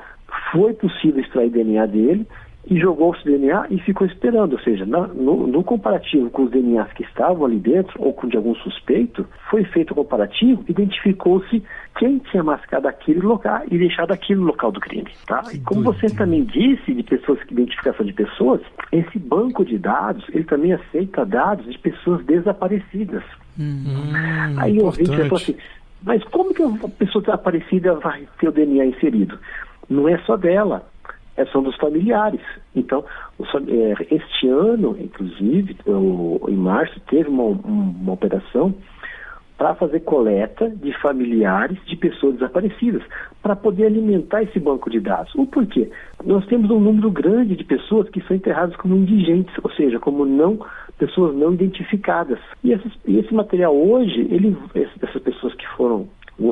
foi 0.51 0.73
possível 0.73 1.21
extrair 1.21 1.49
DNA 1.49 1.85
dele 1.85 2.27
e 2.69 2.79
jogou-se 2.79 3.23
DNA 3.23 3.67
e 3.69 3.79
ficou 3.79 4.05
esperando. 4.05 4.53
Ou 4.53 4.59
seja, 4.59 4.85
no, 4.85 5.47
no, 5.47 5.63
comparativo 5.63 6.29
com 6.29 6.43
os 6.43 6.51
DNAs 6.51 6.91
que 6.93 7.03
estavam 7.03 7.45
ali 7.45 7.57
dentro 7.57 7.93
ou 8.01 8.13
com 8.13 8.27
de 8.27 8.37
algum 8.37 8.53
suspeito, 8.55 9.25
foi 9.49 9.63
feito 9.65 9.91
o 9.91 9.95
comparativo, 9.95 10.63
identificou-se 10.67 11.63
quem 11.97 12.19
tinha 12.19 12.43
mascado 12.43 12.87
aquele 12.87 13.19
local 13.21 13.63
e 13.69 13.77
deixado 13.77 14.11
aquele 14.11 14.39
local 14.39 14.71
do 14.71 14.79
crime. 14.79 15.09
Tá? 15.25 15.43
E 15.53 15.59
como 15.59 15.81
você 15.83 16.07
também 16.07 16.43
disse 16.43 16.93
de 16.93 17.03
pessoas, 17.03 17.39
identificação 17.49 18.05
de 18.05 18.13
pessoas, 18.13 18.61
esse 18.91 19.17
banco 19.17 19.65
de 19.65 19.77
dados, 19.77 20.23
ele 20.29 20.43
também 20.43 20.73
aceita 20.73 21.25
dados 21.25 21.65
de 21.65 21.77
pessoas 21.77 22.23
desaparecidas. 22.25 23.23
Hum, 23.59 24.13
Aí 24.57 24.79
o 24.79 24.85
ouvinte 24.85 25.09
falou 25.09 25.35
assim, 25.35 25.55
mas 26.03 26.23
como 26.25 26.53
que 26.53 26.61
uma 26.61 26.89
pessoa 26.89 27.21
desaparecida 27.21 27.95
vai 27.95 28.27
ter 28.39 28.47
o 28.47 28.51
DNA 28.51 28.85
inserido? 28.85 29.37
Não 29.89 30.07
é 30.07 30.17
só 30.19 30.37
dela, 30.37 30.87
é, 31.39 31.45
são 31.47 31.63
dos 31.63 31.75
familiares. 31.77 32.41
Então, 32.75 33.03
é, 33.39 34.15
este 34.15 34.47
ano, 34.49 34.97
inclusive, 34.99 35.77
em 36.47 36.55
março, 36.55 36.99
teve 37.09 37.29
uma, 37.29 37.43
uma 37.43 38.13
operação 38.13 38.75
para 39.57 39.75
fazer 39.75 40.01
coleta 40.01 40.69
de 40.69 40.93
familiares 41.01 41.77
de 41.85 41.95
pessoas 41.97 42.35
desaparecidas, 42.35 43.03
para 43.41 43.57
poder 43.57 43.87
alimentar 43.87 44.43
esse 44.43 44.57
banco 44.57 44.89
de 44.89 45.01
dados. 45.01 45.33
O 45.35 45.45
porquê? 45.45 45.89
Nós 46.23 46.45
temos 46.45 46.71
um 46.71 46.79
número 46.79 47.11
grande 47.11 47.57
de 47.57 47.63
pessoas 47.65 48.09
que 48.09 48.21
são 48.21 48.37
enterradas 48.37 48.75
como 48.77 48.95
indigentes, 48.95 49.53
ou 49.61 49.69
seja, 49.71 49.99
como 49.99 50.25
não 50.25 50.59
pessoas 50.97 51.35
não 51.35 51.53
identificadas. 51.53 52.39
E, 52.63 52.71
esse 52.71 53.33
material 53.33 53.75
hoje, 53.75 54.27
ele, 54.31 54.55
essas 54.73 55.21
pessoas 55.21 55.53
que 55.55 55.67
foram 55.75 56.07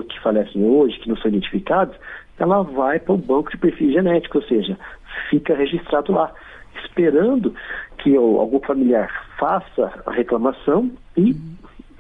que 0.10 0.20
falecem 0.20 0.66
hoje, 0.66 1.00
que 1.00 1.08
não 1.08 1.16
são 1.16 1.30
identificadas, 1.30 1.96
ela 2.40 2.64
vai 2.64 3.00
para 3.00 3.14
o 3.14 3.18
banco 3.18 3.52
de 3.52 3.58
perfil 3.58 3.92
genético, 3.92 4.38
ou 4.38 4.44
seja, 4.44 4.78
fica 5.30 5.56
registrado 5.56 6.12
lá, 6.12 6.32
esperando 6.84 7.54
que 7.98 8.16
algum 8.16 8.60
familiar 8.60 9.10
faça 9.38 9.92
a 10.06 10.12
reclamação 10.12 10.92
e 11.16 11.36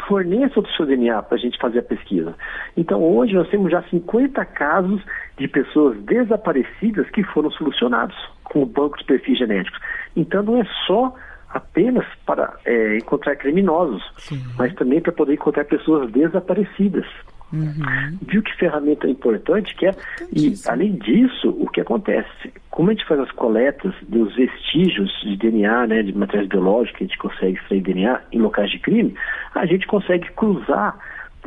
forneça 0.07 0.59
o 0.59 0.67
seu 0.69 0.85
DNA 0.85 1.21
para 1.23 1.37
a 1.37 1.39
gente 1.39 1.57
fazer 1.57 1.79
a 1.79 1.83
pesquisa. 1.83 2.35
Então, 2.75 3.01
hoje 3.03 3.33
nós 3.33 3.49
temos 3.49 3.71
já 3.71 3.81
50 3.83 4.45
casos 4.45 5.01
de 5.37 5.47
pessoas 5.47 5.97
desaparecidas 6.03 7.09
que 7.09 7.23
foram 7.23 7.49
solucionados 7.51 8.15
com 8.43 8.61
o 8.61 8.65
banco 8.65 8.97
de 8.97 9.03
perfis 9.05 9.39
genéticos. 9.39 9.79
Então, 10.15 10.43
não 10.43 10.61
é 10.61 10.65
só 10.85 11.13
apenas 11.49 12.05
para 12.25 12.53
é, 12.65 12.97
encontrar 12.97 13.35
criminosos, 13.35 14.03
Sim. 14.17 14.43
mas 14.57 14.73
também 14.75 15.01
para 15.01 15.11
poder 15.11 15.33
encontrar 15.33 15.65
pessoas 15.65 16.11
desaparecidas. 16.11 17.05
Uhum. 17.51 18.17
Viu 18.23 18.43
que 18.43 18.53
ferramenta 18.57 19.07
importante 19.07 19.73
que 19.75 19.85
é? 19.85 19.95
E, 20.33 20.53
além 20.67 20.95
disso, 20.95 21.49
o 21.49 21.69
que 21.69 21.79
acontece? 21.79 22.53
Como 22.69 22.89
a 22.89 22.93
gente 22.93 23.05
faz 23.05 23.21
as 23.21 23.31
coletas 23.31 23.93
dos 24.07 24.35
vestígios 24.35 25.09
de 25.23 25.37
DNA, 25.37 25.87
né, 25.87 26.03
de 26.03 26.13
materiais 26.17 26.49
biológicos, 26.49 27.01
a 27.01 27.03
gente 27.05 27.17
consegue 27.17 27.57
extrair 27.57 27.81
DNA 27.81 28.21
em 28.31 28.39
locais 28.39 28.69
de 28.69 28.79
crime, 28.79 29.15
a 29.55 29.65
gente 29.65 29.87
consegue 29.87 30.29
cruzar 30.33 30.97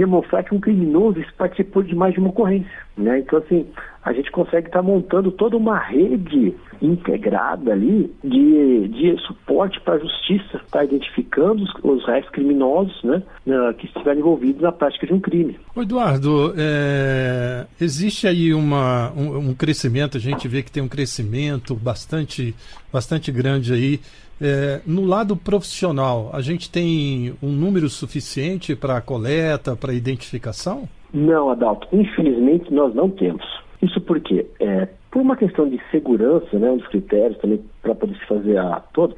demonstrar 0.01 0.43
que 0.43 0.55
um 0.55 0.61
criminoso 0.61 1.23
participou 1.37 1.83
de 1.83 1.95
mais 1.95 2.15
de 2.15 2.21
uma 2.21 2.31
ocorrência. 2.31 2.71
Né? 2.97 3.19
Então, 3.19 3.39
assim, 3.39 3.67
a 4.03 4.15
gente 4.15 4.31
consegue 4.31 4.69
estar 4.69 4.79
tá 4.79 4.83
montando 4.83 5.31
toda 5.31 5.59
uma 5.59 5.79
rede 5.79 6.55
integrada 6.81 7.73
ali 7.73 8.11
de, 8.25 8.89
de 8.89 9.21
suporte 9.27 9.79
para 9.81 9.95
a 9.95 9.99
justiça, 9.99 10.57
estar 10.57 10.79
tá 10.79 10.85
identificando 10.85 11.63
os, 11.63 11.71
os 11.83 12.07
réis 12.07 12.27
criminosos 12.31 12.99
né, 13.05 13.23
que 13.79 13.87
estiverem 13.87 14.21
envolvidos 14.21 14.63
na 14.63 14.73
prática 14.73 15.07
de 15.07 15.13
um 15.13 15.21
crime. 15.21 15.59
Eduardo, 15.77 16.55
é, 16.57 17.67
existe 17.79 18.27
aí 18.27 18.55
uma, 18.55 19.13
um, 19.13 19.51
um 19.51 19.55
crescimento, 19.55 20.17
a 20.17 20.21
gente 20.21 20.49
vê 20.49 20.63
que 20.63 20.73
tem 20.73 20.83
um 20.83 20.89
crescimento 20.89 21.75
bastante, 21.75 22.55
bastante 22.91 23.31
grande 23.31 23.75
aí 23.75 24.01
é, 24.41 24.81
no 24.87 25.05
lado 25.05 25.37
profissional, 25.37 26.31
a 26.33 26.41
gente 26.41 26.71
tem 26.71 27.35
um 27.43 27.51
número 27.51 27.89
suficiente 27.91 28.75
para 28.75 29.01
coleta, 29.01 29.77
para 29.77 29.93
identificação? 29.93 30.89
Não, 31.13 31.51
Adalto. 31.51 31.87
Infelizmente, 31.93 32.73
nós 32.73 32.95
não 32.95 33.11
temos. 33.11 33.45
Isso 33.83 34.01
porque, 34.01 34.47
é, 34.59 34.89
por 35.11 35.21
uma 35.21 35.37
questão 35.37 35.69
de 35.69 35.81
segurança, 35.91 36.59
né, 36.59 36.71
um 36.71 36.79
dos 36.79 36.87
critérios 36.89 37.39
também 37.39 37.61
para 37.83 37.95
poder 37.95 38.17
se 38.17 38.27
fazer 38.27 38.59
a 38.59 38.81
todo, 38.93 39.15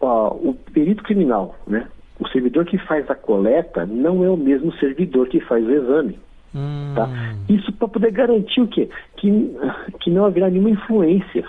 o 0.00 0.54
perito 0.72 1.02
criminal, 1.02 1.56
né, 1.66 1.88
o 2.18 2.28
servidor 2.28 2.64
que 2.64 2.78
faz 2.78 3.10
a 3.10 3.14
coleta 3.14 3.86
não 3.86 4.24
é 4.24 4.30
o 4.30 4.36
mesmo 4.36 4.72
servidor 4.74 5.28
que 5.28 5.40
faz 5.40 5.64
o 5.66 5.70
exame. 5.70 6.18
Hum. 6.54 6.92
Tá? 6.94 7.08
Isso 7.48 7.72
para 7.72 7.88
poder 7.88 8.10
garantir 8.12 8.60
o 8.60 8.68
quê? 8.68 8.88
Que, 9.16 9.56
que 10.00 10.10
não 10.10 10.24
haverá 10.24 10.50
nenhuma 10.50 10.70
influência 10.70 11.44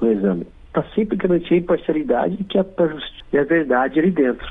no 0.00 0.10
exame 0.10 0.46
para 0.72 0.84
sempre 0.94 1.16
garantir 1.16 1.54
a 1.54 1.58
imparcialidade 1.58 2.36
e 2.40 2.44
que 2.44 2.58
a, 2.58 2.62
a 2.62 3.44
verdade 3.44 4.00
ali 4.00 4.10
dentro. 4.10 4.48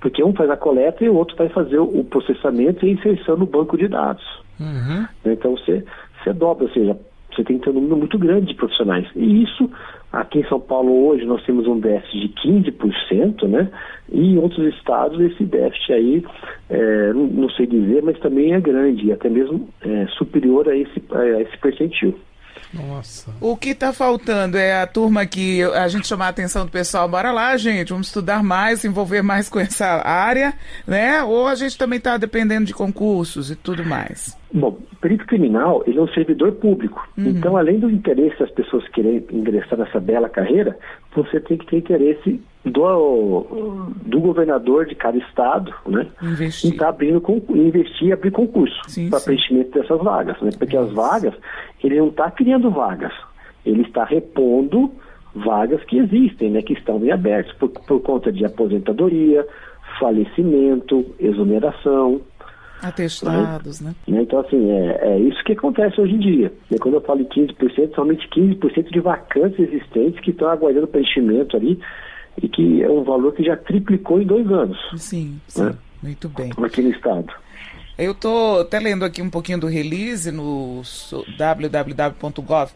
Porque 0.00 0.22
um 0.22 0.34
faz 0.34 0.50
a 0.50 0.56
coleta 0.56 1.04
e 1.04 1.08
o 1.08 1.14
outro 1.14 1.36
vai 1.36 1.48
fazer 1.48 1.78
o 1.78 2.04
processamento 2.04 2.84
e 2.84 2.90
a 2.90 2.92
inserção 2.92 3.36
no 3.36 3.46
banco 3.46 3.76
de 3.76 3.88
dados. 3.88 4.24
Uhum. 4.60 5.06
Então 5.24 5.56
você, 5.56 5.84
você 6.22 6.32
dobra, 6.32 6.64
ou 6.64 6.70
seja, 6.70 6.96
você 7.34 7.42
tem 7.42 7.58
que 7.58 7.64
ter 7.64 7.70
um 7.70 7.74
número 7.74 7.96
muito 7.96 8.18
grande 8.18 8.46
de 8.46 8.54
profissionais. 8.54 9.06
E 9.16 9.42
isso, 9.42 9.68
aqui 10.12 10.40
em 10.40 10.48
São 10.48 10.60
Paulo 10.60 11.06
hoje, 11.06 11.24
nós 11.24 11.42
temos 11.44 11.66
um 11.66 11.78
déficit 11.78 12.28
de 12.28 12.72
15%, 12.72 13.48
né? 13.48 13.70
E 14.12 14.34
em 14.34 14.38
outros 14.38 14.72
estados 14.74 15.20
esse 15.20 15.44
déficit 15.44 15.92
aí, 15.92 16.24
é, 16.70 17.12
não, 17.12 17.26
não, 17.26 17.50
sei 17.50 17.66
dizer, 17.66 18.02
mas 18.02 18.18
também 18.20 18.54
é 18.54 18.60
grande, 18.60 19.10
até 19.12 19.28
mesmo 19.28 19.68
é, 19.82 20.06
superior 20.18 20.68
a 20.68 20.76
esse, 20.76 21.02
a 21.10 21.40
esse 21.40 21.58
percentil. 21.58 22.14
Nossa. 22.74 23.30
O 23.40 23.56
que 23.56 23.70
está 23.70 23.92
faltando 23.92 24.56
é 24.56 24.80
a 24.80 24.86
turma 24.86 25.24
que 25.26 25.62
a 25.62 25.88
gente 25.88 26.06
chamar 26.06 26.26
a 26.26 26.30
atenção 26.30 26.64
do 26.66 26.72
pessoal, 26.72 27.08
bora 27.08 27.32
lá, 27.32 27.56
gente, 27.56 27.90
vamos 27.90 28.08
estudar 28.08 28.42
mais, 28.42 28.80
se 28.80 28.88
envolver 28.88 29.22
mais 29.22 29.48
com 29.48 29.60
essa 29.60 29.86
área, 30.06 30.54
né? 30.86 31.22
Ou 31.22 31.46
a 31.46 31.54
gente 31.54 31.78
também 31.78 31.98
está 31.98 32.16
dependendo 32.16 32.66
de 32.66 32.74
concursos 32.74 33.50
e 33.50 33.56
tudo 33.56 33.84
mais? 33.84 34.36
Bom, 34.52 34.78
o 34.92 34.96
perito 35.00 35.26
criminal, 35.26 35.82
ele 35.84 35.98
é 35.98 36.02
um 36.02 36.08
servidor 36.08 36.52
público. 36.52 37.08
Uhum. 37.18 37.28
Então, 37.28 37.56
além 37.56 37.80
do 37.80 37.90
interesse 37.90 38.38
das 38.38 38.50
pessoas 38.52 38.86
quererem 38.88 39.24
ingressar 39.32 39.76
nessa 39.78 39.98
bela 39.98 40.28
carreira, 40.28 40.78
você 41.14 41.40
tem 41.40 41.58
que 41.58 41.66
ter 41.66 41.78
interesse 41.78 42.40
do, 42.64 43.46
do 44.06 44.20
governador 44.20 44.86
de 44.86 44.94
cada 44.94 45.18
estado, 45.18 45.74
né? 45.86 46.06
Investir. 46.22 46.70
Em 46.70 46.72
estar 46.72 46.86
tá 46.86 46.90
abrindo, 46.90 47.22
investir 47.50 48.08
e 48.08 48.12
abrir 48.12 48.30
concurso 48.30 48.80
para 49.10 49.20
preenchimento 49.20 49.78
dessas 49.78 50.00
vagas, 50.00 50.40
né? 50.40 50.50
Porque 50.58 50.76
as 50.76 50.90
vagas, 50.92 51.34
ele 51.84 51.98
não 51.98 52.08
está 52.08 52.30
criando 52.30 52.70
vagas, 52.70 53.12
ele 53.64 53.82
está 53.82 54.04
repondo 54.04 54.92
vagas 55.34 55.82
que 55.84 55.98
existem, 55.98 56.50
né? 56.50 56.62
Que 56.62 56.72
estão 56.72 57.04
em 57.04 57.10
abertas 57.10 57.54
por, 57.56 57.68
por 57.68 58.00
conta 58.00 58.32
de 58.32 58.44
aposentadoria, 58.44 59.46
falecimento, 59.98 61.14
exoneração, 61.18 62.20
Atestados, 62.82 63.80
né? 63.80 63.94
né? 64.06 64.22
Então, 64.22 64.40
assim, 64.40 64.70
é, 64.70 64.98
é, 65.00 65.18
isso 65.18 65.42
que 65.44 65.52
acontece 65.52 65.98
hoje 65.98 66.14
em 66.14 66.18
dia. 66.18 66.52
E 66.70 66.78
quando 66.78 66.94
eu 66.94 67.00
falo 67.00 67.22
em 67.22 67.24
15%, 67.24 67.94
somente 67.94 68.28
15% 68.28 68.90
de 68.90 69.00
vacantes 69.00 69.58
existentes 69.58 70.20
que 70.20 70.30
estão 70.30 70.48
aguardando 70.48 70.86
preenchimento 70.86 71.56
ali 71.56 71.80
e 72.42 72.46
que 72.46 72.82
é 72.82 72.90
um 72.90 73.02
valor 73.02 73.32
que 73.32 73.42
já 73.42 73.56
triplicou 73.56 74.20
em 74.20 74.26
dois 74.26 74.50
anos. 74.50 74.78
Sim, 74.96 75.40
sim. 75.46 75.64
Né? 75.64 75.74
Muito 76.02 76.28
bem. 76.28 76.50
Aqui 76.62 76.82
no 76.82 76.90
estado. 76.90 77.32
Eu 77.96 78.10
estou 78.10 78.60
até 78.60 78.80
lendo 78.80 79.04
aqui 79.04 79.22
um 79.22 79.30
pouquinho 79.30 79.58
do 79.58 79.68
release 79.68 80.32
no 80.32 80.82
www.gov.br, 81.38 82.72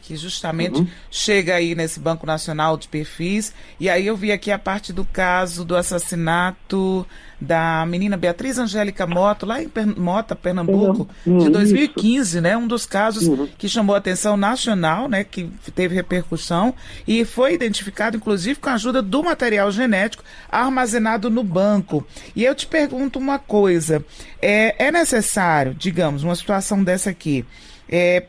que 0.00 0.16
justamente 0.16 0.78
uhum. 0.78 0.88
chega 1.10 1.56
aí 1.56 1.74
nesse 1.74 1.98
Banco 1.98 2.24
Nacional 2.24 2.76
de 2.76 2.86
Perfis. 2.86 3.52
E 3.80 3.90
aí 3.90 4.06
eu 4.06 4.16
vi 4.16 4.30
aqui 4.30 4.52
a 4.52 4.58
parte 4.58 4.92
do 4.92 5.04
caso 5.04 5.64
do 5.64 5.74
assassinato 5.74 7.04
da 7.40 7.84
menina 7.86 8.16
Beatriz 8.16 8.58
Angélica 8.58 9.06
Moto, 9.06 9.44
lá 9.44 9.62
em 9.62 9.70
Mota, 9.96 10.34
Pernambuco, 10.34 11.08
uhum. 11.26 11.38
de 11.38 11.50
2015, 11.50 12.30
Isso. 12.30 12.40
né? 12.40 12.56
Um 12.56 12.66
dos 12.66 12.86
casos 12.86 13.26
uhum. 13.26 13.46
que 13.58 13.68
chamou 13.68 13.94
a 13.94 13.98
atenção 13.98 14.36
nacional, 14.36 15.08
né? 15.08 15.22
Que 15.22 15.50
teve 15.74 15.94
repercussão 15.94 16.74
e 17.06 17.24
foi 17.24 17.54
identificado, 17.54 18.16
inclusive, 18.16 18.58
com 18.58 18.70
a 18.70 18.74
ajuda 18.74 19.02
do 19.02 19.22
material 19.22 19.70
genético 19.70 20.24
armazenado 20.50 21.28
no 21.28 21.44
banco. 21.44 22.06
E 22.34 22.42
eu 22.44 22.54
te 22.54 22.66
pergunto 22.66 23.18
uma 23.18 23.38
coisa: 23.38 24.04
é, 24.40 24.86
é 24.86 24.90
necessário, 24.90 25.74
digamos, 25.74 26.22
uma 26.22 26.34
situação 26.34 26.82
dessa 26.82 27.10
aqui, 27.10 27.44
é, 27.88 28.24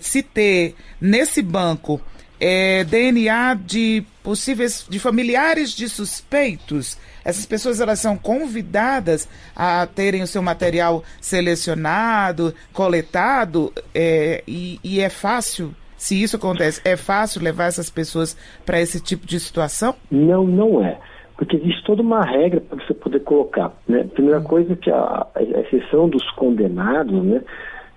se 0.00 0.22
ter 0.22 0.74
nesse 1.00 1.40
banco 1.40 2.00
é, 2.38 2.84
DNA 2.84 3.54
de 3.54 4.04
possíveis 4.22 4.84
de 4.88 4.98
familiares 4.98 5.70
de 5.70 5.88
suspeitos 5.88 6.98
essas 7.26 7.44
pessoas 7.44 7.80
elas 7.80 7.98
são 7.98 8.16
convidadas 8.16 9.28
a 9.54 9.84
terem 9.84 10.22
o 10.22 10.26
seu 10.28 10.40
material 10.40 11.02
selecionado, 11.20 12.54
coletado, 12.72 13.72
é, 13.92 14.44
e, 14.46 14.78
e 14.84 15.00
é 15.00 15.08
fácil 15.08 15.74
se 15.96 16.22
isso 16.22 16.36
acontece, 16.36 16.80
é 16.84 16.96
fácil 16.96 17.42
levar 17.42 17.64
essas 17.64 17.90
pessoas 17.90 18.36
para 18.64 18.80
esse 18.80 19.02
tipo 19.02 19.26
de 19.26 19.40
situação? 19.40 19.94
Não, 20.10 20.46
não 20.46 20.84
é. 20.84 20.98
Porque 21.36 21.56
existe 21.56 21.82
toda 21.84 22.00
uma 22.00 22.22
regra 22.22 22.60
para 22.60 22.84
você 22.84 22.94
poder 22.94 23.20
colocar. 23.20 23.72
Né? 23.88 24.04
Primeira 24.04 24.40
coisa 24.40 24.74
é 24.74 24.76
que 24.76 24.90
a, 24.90 25.26
a 25.34 25.42
exceção 25.42 26.08
dos 26.08 26.30
condenados, 26.32 27.24
né, 27.24 27.42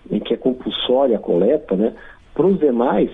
em 0.09 0.19
que 0.19 0.33
é 0.33 0.37
compulsória 0.37 1.17
a 1.17 1.19
coleta, 1.19 1.75
né, 1.75 1.93
para 2.33 2.47
os 2.47 2.57
demais, 2.57 3.11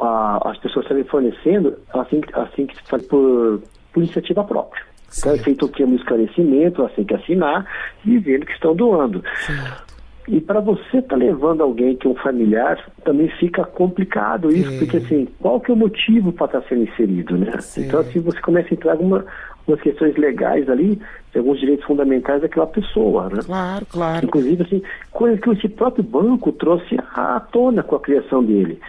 a, 0.00 0.50
as 0.50 0.58
pessoas 0.58 0.86
estarem 0.86 1.04
fornecendo 1.04 1.76
assim, 1.92 2.20
assim 2.32 2.66
que 2.66 2.76
se 2.76 2.82
faz 2.84 3.06
por, 3.06 3.60
por 3.92 4.02
iniciativa 4.02 4.42
própria. 4.42 4.93
Então 5.16 5.32
é 5.32 5.38
feito 5.38 5.66
o 5.66 5.68
que? 5.68 5.84
Um 5.84 5.94
esclarecimento, 5.94 6.82
assim 6.84 7.04
que 7.04 7.14
assinar, 7.14 7.66
dizendo 8.04 8.46
que 8.46 8.52
estão 8.52 8.74
doando. 8.74 9.22
Certo. 9.46 9.94
E 10.26 10.40
para 10.40 10.60
você 10.60 10.98
estar 10.98 11.02
tá 11.02 11.16
levando 11.16 11.62
alguém 11.62 11.96
que 11.96 12.06
é 12.06 12.10
um 12.10 12.14
familiar, 12.14 12.82
também 13.04 13.28
fica 13.38 13.62
complicado 13.64 14.50
isso, 14.50 14.72
é. 14.72 14.78
porque 14.78 14.96
assim, 14.96 15.28
qual 15.38 15.60
que 15.60 15.70
é 15.70 15.74
o 15.74 15.76
motivo 15.76 16.32
para 16.32 16.46
estar 16.46 16.60
tá 16.62 16.68
sendo 16.68 16.84
inserido, 16.84 17.36
né? 17.36 17.52
Sim. 17.60 17.84
Então 17.84 18.00
assim, 18.00 18.20
você 18.20 18.40
começa 18.40 18.68
a 18.70 18.74
entrar 18.74 18.92
alguma, 18.92 19.26
algumas 19.60 19.82
questões 19.82 20.16
legais 20.16 20.68
ali, 20.70 20.98
alguns 21.36 21.60
direitos 21.60 21.84
fundamentais 21.84 22.40
daquela 22.40 22.66
pessoa, 22.66 23.28
né? 23.28 23.40
Claro, 23.44 23.86
claro. 23.86 24.24
Inclusive, 24.24 24.62
assim, 24.62 24.82
coisa 25.10 25.38
que 25.38 25.50
esse 25.50 25.68
próprio 25.68 26.02
banco 26.02 26.52
trouxe 26.52 26.96
à 27.14 27.40
tona 27.40 27.82
com 27.82 27.96
a 27.96 28.00
criação 28.00 28.42
dele. 28.42 28.80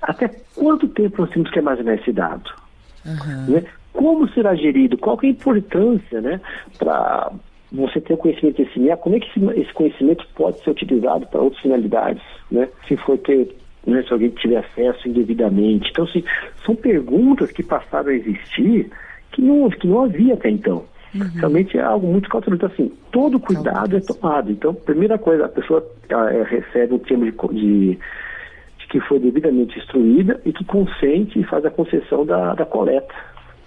Até 0.00 0.30
quanto 0.54 0.86
tempo 0.86 1.22
nós 1.22 1.30
temos 1.30 1.50
que 1.50 1.58
armazenar 1.58 1.96
esse 1.96 2.12
dado? 2.12 2.50
Uhum. 3.04 3.54
Né? 3.54 3.64
Como 3.98 4.28
será 4.28 4.54
gerido, 4.54 4.96
qual 4.96 5.18
é 5.24 5.26
a 5.26 5.30
importância 5.30 6.20
né, 6.20 6.40
para 6.78 7.32
você 7.72 8.00
ter 8.00 8.14
o 8.14 8.16
conhecimento 8.16 8.62
desse 8.62 8.78
MEA, 8.78 8.96
como 8.96 9.16
é 9.16 9.18
que 9.18 9.28
esse, 9.56 9.72
conhecimento 9.72 10.24
pode 10.36 10.62
ser 10.62 10.70
utilizado 10.70 11.26
para 11.26 11.40
outras 11.40 11.60
finalidades, 11.60 12.22
né? 12.48 12.68
Se 12.86 12.96
for 12.96 13.18
ter, 13.18 13.56
né, 13.84 14.04
se 14.04 14.12
alguém 14.12 14.30
tiver 14.30 14.58
acesso 14.58 15.08
indevidamente. 15.08 15.90
Então, 15.90 16.04
assim, 16.04 16.22
são 16.64 16.76
perguntas 16.76 17.50
que 17.50 17.64
passaram 17.64 18.10
a 18.10 18.14
existir 18.14 18.88
que 19.32 19.42
não, 19.42 19.68
que 19.68 19.88
não 19.88 20.04
havia 20.04 20.34
até 20.34 20.48
então. 20.48 20.84
Uhum. 21.12 21.28
Realmente 21.34 21.76
é 21.76 21.82
algo 21.82 22.06
muito 22.06 22.28
cauteloso. 22.28 22.64
Então, 22.64 22.70
assim, 22.72 22.96
todo 23.10 23.40
cuidado 23.40 23.96
é 23.96 24.00
tomado. 24.00 24.52
Então, 24.52 24.72
primeira 24.72 25.18
coisa, 25.18 25.46
a 25.46 25.48
pessoa 25.48 25.84
é, 26.08 26.42
recebe 26.44 26.94
um 26.94 26.98
termo 27.00 27.24
de, 27.24 27.32
de, 27.32 27.98
de, 28.78 28.86
que 28.88 29.00
foi 29.00 29.18
devidamente 29.18 29.76
instruída 29.76 30.40
e 30.44 30.52
que 30.52 30.64
consente 30.64 31.40
e 31.40 31.44
faz 31.44 31.64
a 31.64 31.70
concessão 31.70 32.24
da, 32.24 32.54
da 32.54 32.64
coleta 32.64 33.12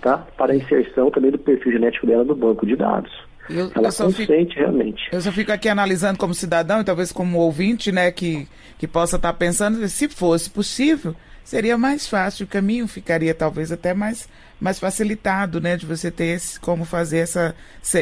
tá? 0.02 0.18
para 0.38 0.54
a 0.54 0.56
inserção 0.56 1.12
também 1.12 1.32
do 1.32 1.38
perfil 1.38 1.72
genético 1.74 2.08
dela 2.08 2.24
no 2.24 2.36
banco 2.36 2.66
de 2.66 2.76
dados. 2.76 3.12
Eu, 3.50 3.72
Ela 3.76 3.90
eu 3.90 3.94
consente 3.94 4.50
fico, 4.50 4.60
realmente. 4.60 5.10
Eu 5.12 5.22
só 5.22 5.32
fico 5.32 5.52
aqui 5.52 5.68
analisando 5.68 6.18
como 6.18 6.34
cidadão 6.34 6.82
e 6.82 6.84
talvez 6.84 7.12
como 7.12 7.40
ouvinte, 7.40 7.92
né, 7.92 8.12
que, 8.12 8.48
que 8.78 8.88
possa 8.88 9.18
estar 9.18 9.34
pensando, 9.34 9.88
se 9.88 10.08
fosse 10.08 10.50
possível, 10.50 11.16
seria 11.44 11.78
mais 11.78 12.08
fácil, 12.08 12.46
o 12.46 12.50
caminho 12.50 12.88
ficaria 12.88 13.34
talvez 13.34 13.72
até 13.72 13.94
mais, 13.94 14.30
mais 14.60 14.80
facilitado, 14.80 15.60
né, 15.60 15.76
de 15.76 15.86
você 15.86 16.10
ter 16.10 16.36
esse, 16.36 16.60
como 16.60 16.86
fazer 16.86 17.20
essa, 17.20 17.56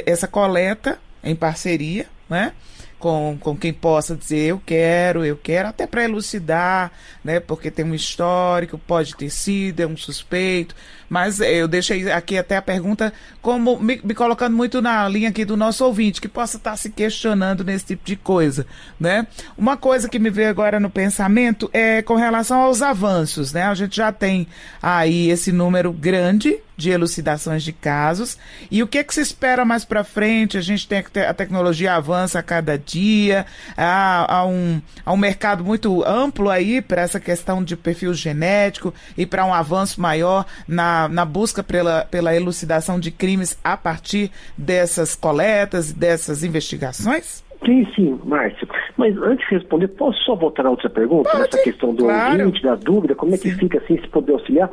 essa 0.06 0.28
coleta 0.28 1.00
em 1.24 1.36
parceria, 1.36 2.06
né? 2.30 2.54
Com, 3.00 3.38
com 3.40 3.56
quem 3.56 3.74
possa 3.74 4.16
dizer 4.16 4.50
eu 4.50 4.62
quero, 4.64 5.26
eu 5.26 5.38
quero, 5.38 5.70
até 5.70 5.88
para 5.88 6.04
elucidar, 6.04 6.92
né? 7.24 7.40
Porque 7.40 7.72
tem 7.72 7.86
um 7.86 7.96
histórico, 7.96 8.78
pode 8.78 9.16
ter 9.16 9.30
sido, 9.30 9.80
é 9.80 9.88
um 9.88 9.98
suspeito. 9.98 10.76
Mas 11.10 11.40
eu 11.40 11.68
deixei 11.68 12.12
aqui 12.12 12.38
até 12.38 12.58
a 12.58 12.62
pergunta, 12.62 13.12
como 13.42 13.80
me, 13.80 14.00
me 14.04 14.14
colocando 14.14 14.56
muito 14.56 14.82
na 14.82 15.08
linha 15.08 15.30
aqui 15.30 15.44
do 15.44 15.58
nosso 15.58 15.84
ouvinte, 15.84 16.22
que 16.22 16.28
possa 16.28 16.58
estar 16.58 16.76
se 16.76 16.92
questionando 16.92 17.64
nesse 17.64 17.86
tipo 17.86 18.06
de 18.06 18.16
coisa, 18.16 18.68
né? 19.00 19.26
Uma 19.58 19.78
coisa 19.78 20.08
que 20.08 20.20
me 20.20 20.30
veio 20.30 20.50
agora 20.50 20.80
no 20.80 20.90
pensamento 20.90 21.70
é 21.74 22.02
com 22.02 22.16
relação 22.16 22.62
aos 22.62 22.82
avanços, 22.82 23.54
né? 23.54 23.64
A 23.64 23.74
gente 23.74 23.96
já 23.96 24.12
tem 24.12 24.46
aí 24.82 25.30
esse 25.30 25.52
número 25.52 25.92
grande 25.92 26.60
de 26.80 26.90
elucidações 26.90 27.62
de 27.62 27.74
casos. 27.74 28.40
E 28.72 28.82
o 28.82 28.88
que, 28.88 28.98
é 28.98 29.04
que 29.04 29.14
se 29.14 29.20
espera 29.20 29.66
mais 29.66 29.84
para 29.84 30.04
frente? 30.04 30.58
A 30.58 30.62
gente 30.62 30.88
tem 30.88 31.04
a 31.28 31.34
tecnologia 31.34 31.94
avança 31.94 32.40
a 32.40 32.44
cada 32.44 32.78
dia, 32.78 33.46
há, 33.78 34.38
há, 34.38 34.46
um, 34.46 34.82
há 35.06 35.12
um 35.12 35.18
mercado 35.18 35.64
muito 35.64 36.04
amplo 36.06 36.50
aí 36.50 36.82
para 36.82 37.02
essa 37.02 37.20
questão 37.20 37.62
de 37.62 37.76
perfil 37.76 38.14
genético 38.14 38.94
e 39.18 39.26
para 39.26 39.46
um 39.46 39.54
avanço 39.54 40.02
maior 40.02 40.46
na, 40.68 41.10
na 41.10 41.26
busca 41.26 41.62
pela, 41.62 42.06
pela 42.06 42.34
elucidação 42.34 43.00
de 43.00 43.12
crimes 43.12 43.60
a 43.62 43.76
partir 43.76 44.32
dessas 44.58 45.16
coletas, 45.16 45.92
dessas 45.92 46.44
investigações? 46.44 47.44
Sim, 47.66 47.86
sim, 47.94 48.20
Márcio. 48.24 48.68
Mas 48.96 49.18
antes 49.18 49.48
de 49.50 49.56
responder, 49.56 49.90
posso 49.90 50.18
só 50.24 50.34
voltar 50.34 50.66
a 50.66 50.70
outra 50.70 50.90
pergunta? 50.90 51.30
Pode, 51.30 51.44
nessa 51.44 51.62
questão 51.62 51.94
do 51.94 52.06
claro. 52.06 52.40
ouvinte, 52.40 52.64
da 52.64 52.76
dúvida, 52.76 53.16
como 53.16 53.36
é 53.36 53.38
que 53.38 53.52
sim. 53.52 53.58
fica 53.58 53.80
assim, 53.80 54.00
se 54.00 54.08
poder 54.08 54.34
auxiliar? 54.34 54.70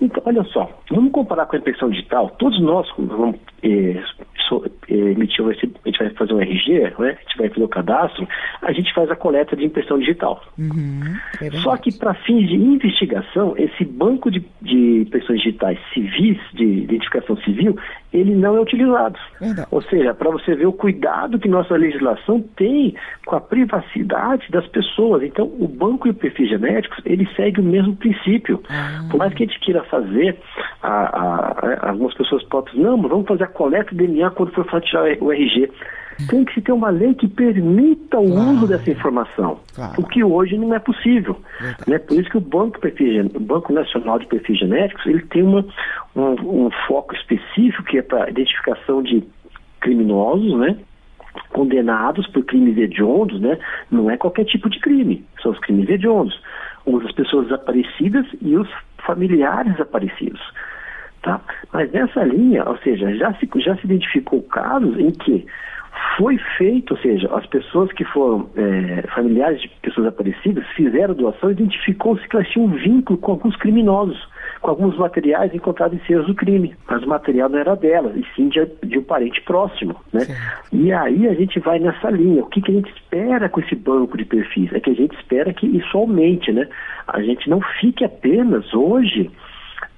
Então, 0.00 0.22
olha 0.26 0.44
só, 0.44 0.68
vamos 0.90 1.12
comparar 1.12 1.46
com 1.46 1.56
a 1.56 1.58
impressão 1.58 1.88
digital. 1.88 2.30
Todos 2.38 2.60
nós 2.60 2.86
vamos 2.98 3.36
eh, 3.62 4.02
eh, 4.88 4.94
emitir, 4.94 5.44
a 5.44 5.52
gente 5.52 5.98
vai 5.98 6.10
fazer 6.10 6.34
um 6.34 6.40
RG, 6.40 6.80
né? 6.98 7.16
a 7.18 7.22
gente 7.22 7.38
vai 7.38 7.48
fazer 7.48 7.64
o 7.64 7.68
cadastro, 7.68 8.28
a 8.62 8.72
gente 8.72 8.92
faz 8.92 9.10
a 9.10 9.16
coleta 9.16 9.56
de 9.56 9.64
impressão 9.64 9.98
digital. 9.98 10.42
Uhum, 10.58 11.16
é 11.40 11.50
Só 11.58 11.76
que 11.76 11.96
para 11.96 12.12
fins 12.14 12.48
de 12.48 12.54
investigação, 12.54 13.54
esse 13.56 13.84
banco 13.84 14.30
de, 14.30 14.44
de 14.60 15.02
impressões 15.02 15.40
digitais 15.40 15.78
civis, 15.92 16.38
de 16.52 16.64
identificação 16.64 17.36
civil, 17.38 17.76
ele 18.12 18.34
não 18.34 18.56
é 18.56 18.60
utilizado. 18.60 19.18
Verdade. 19.40 19.68
Ou 19.70 19.82
seja, 19.82 20.14
para 20.14 20.30
você 20.30 20.54
ver 20.54 20.66
o 20.66 20.72
cuidado 20.72 21.38
que 21.38 21.48
nossa 21.48 21.74
legislação 21.74 22.40
tem 22.56 22.94
com 23.26 23.36
a 23.36 23.40
privacidade 23.40 24.48
das 24.50 24.66
pessoas. 24.68 25.22
Então, 25.22 25.46
o 25.46 25.66
banco 25.66 26.06
e 26.06 26.10
o 26.10 26.14
perfil 26.14 26.46
genéticos, 26.46 26.98
ele 27.04 27.26
segue 27.34 27.60
o 27.60 27.64
mesmo 27.64 27.96
princípio. 27.96 28.62
Ah. 28.68 29.06
Por 29.10 29.18
mais 29.18 29.32
que 29.34 29.42
a 29.42 29.46
gente 29.46 29.58
queira 29.60 29.82
fazer, 29.84 30.38
a, 30.82 30.88
a, 30.88 31.86
a, 31.86 31.90
algumas 31.90 32.14
pessoas 32.14 32.42
dizer, 32.42 32.82
não, 32.82 32.96
mas 32.96 33.10
vamos 33.10 33.26
fazer 33.26 33.44
a 33.44 33.48
coleta 33.48 33.90
de 33.94 34.06
DNA 34.06 34.30
quando 34.30 34.52
for 34.52 34.80
tirar 34.80 35.04
o 35.20 35.32
RG. 35.32 35.70
Tem 36.28 36.44
que 36.44 36.54
se 36.54 36.60
ter 36.60 36.72
uma 36.72 36.90
lei 36.90 37.12
que 37.14 37.26
permita 37.26 38.20
o 38.20 38.30
claro. 38.30 38.50
uso 38.50 38.68
dessa 38.68 38.88
informação, 38.88 39.58
claro. 39.74 40.00
o 40.00 40.06
que 40.06 40.22
hoje 40.22 40.56
não 40.56 40.72
é 40.72 40.78
possível. 40.78 41.36
Né? 41.88 41.98
Por 41.98 42.16
isso 42.18 42.30
que 42.30 42.38
o 42.38 42.40
Banco, 42.40 42.78
Perfil, 42.78 43.30
o 43.34 43.40
Banco 43.40 43.72
Nacional 43.72 44.20
de 44.20 44.26
Perfis 44.26 44.58
Genéticos 44.58 45.04
ele 45.06 45.22
tem 45.22 45.42
uma, 45.42 45.64
um, 46.14 46.66
um 46.66 46.70
foco 46.86 47.14
específico 47.14 47.82
que 47.84 47.98
é 47.98 48.02
para 48.02 48.30
identificação 48.30 49.02
de 49.02 49.24
criminosos, 49.80 50.56
né? 50.56 50.78
condenados 51.50 52.26
por 52.28 52.44
crimes 52.44 52.76
hediondos, 52.78 53.40
né? 53.40 53.58
Não 53.90 54.10
é 54.10 54.16
qualquer 54.16 54.44
tipo 54.44 54.68
de 54.70 54.78
crime, 54.80 55.24
são 55.42 55.52
os 55.52 55.58
crimes 55.58 55.88
hediondos. 55.88 56.40
As 57.04 57.12
pessoas 57.12 57.46
desaparecidas 57.46 58.26
e 58.40 58.56
os 58.56 58.68
familiares 59.06 59.72
desaparecidos. 59.72 60.40
Tá? 61.22 61.40
Mas 61.72 61.90
nessa 61.92 62.22
linha, 62.24 62.64
ou 62.68 62.76
seja, 62.78 63.14
já 63.16 63.32
se, 63.34 63.48
já 63.56 63.76
se 63.76 63.86
identificou 63.86 64.42
casos 64.42 64.98
em 64.98 65.10
que 65.10 65.46
foi 66.16 66.38
feito, 66.56 66.94
ou 66.94 67.00
seja, 67.00 67.28
as 67.34 67.46
pessoas 67.46 67.92
que 67.92 68.04
foram 68.04 68.48
é, 68.56 69.02
familiares 69.14 69.60
de 69.60 69.68
pessoas 69.82 70.06
desaparecidas 70.06 70.66
fizeram 70.76 71.14
doação, 71.14 71.50
identificou-se 71.50 72.26
que 72.28 72.36
elas 72.36 72.48
tinham 72.48 72.66
um 72.66 72.72
vínculo 72.72 73.18
com 73.18 73.32
alguns 73.32 73.56
criminosos, 73.56 74.18
com 74.60 74.70
alguns 74.70 74.96
materiais 74.96 75.54
encontrados 75.54 75.98
em 75.98 76.06
cenas 76.06 76.26
do 76.26 76.34
crime, 76.34 76.74
mas 76.88 77.02
o 77.02 77.08
material 77.08 77.48
não 77.48 77.58
era 77.58 77.74
delas, 77.76 78.16
e 78.16 78.24
sim 78.34 78.48
de, 78.48 78.64
de 78.84 78.98
um 78.98 79.02
parente 79.02 79.40
próximo, 79.42 79.96
né? 80.12 80.22
E 80.72 80.92
aí 80.92 81.28
a 81.28 81.34
gente 81.34 81.58
vai 81.60 81.78
nessa 81.78 82.10
linha. 82.10 82.42
O 82.42 82.46
que, 82.46 82.60
que 82.60 82.70
a 82.70 82.74
gente 82.74 82.90
espera 82.92 83.48
com 83.48 83.60
esse 83.60 83.74
banco 83.74 84.16
de 84.16 84.24
perfis? 84.24 84.72
É 84.72 84.80
que 84.80 84.90
a 84.90 84.94
gente 84.94 85.14
espera 85.16 85.52
que 85.52 85.66
isso 85.66 85.96
aumente, 85.96 86.52
né? 86.52 86.68
A 87.06 87.20
gente 87.22 87.48
não 87.48 87.60
fique 87.80 88.04
apenas 88.04 88.72
hoje 88.72 89.30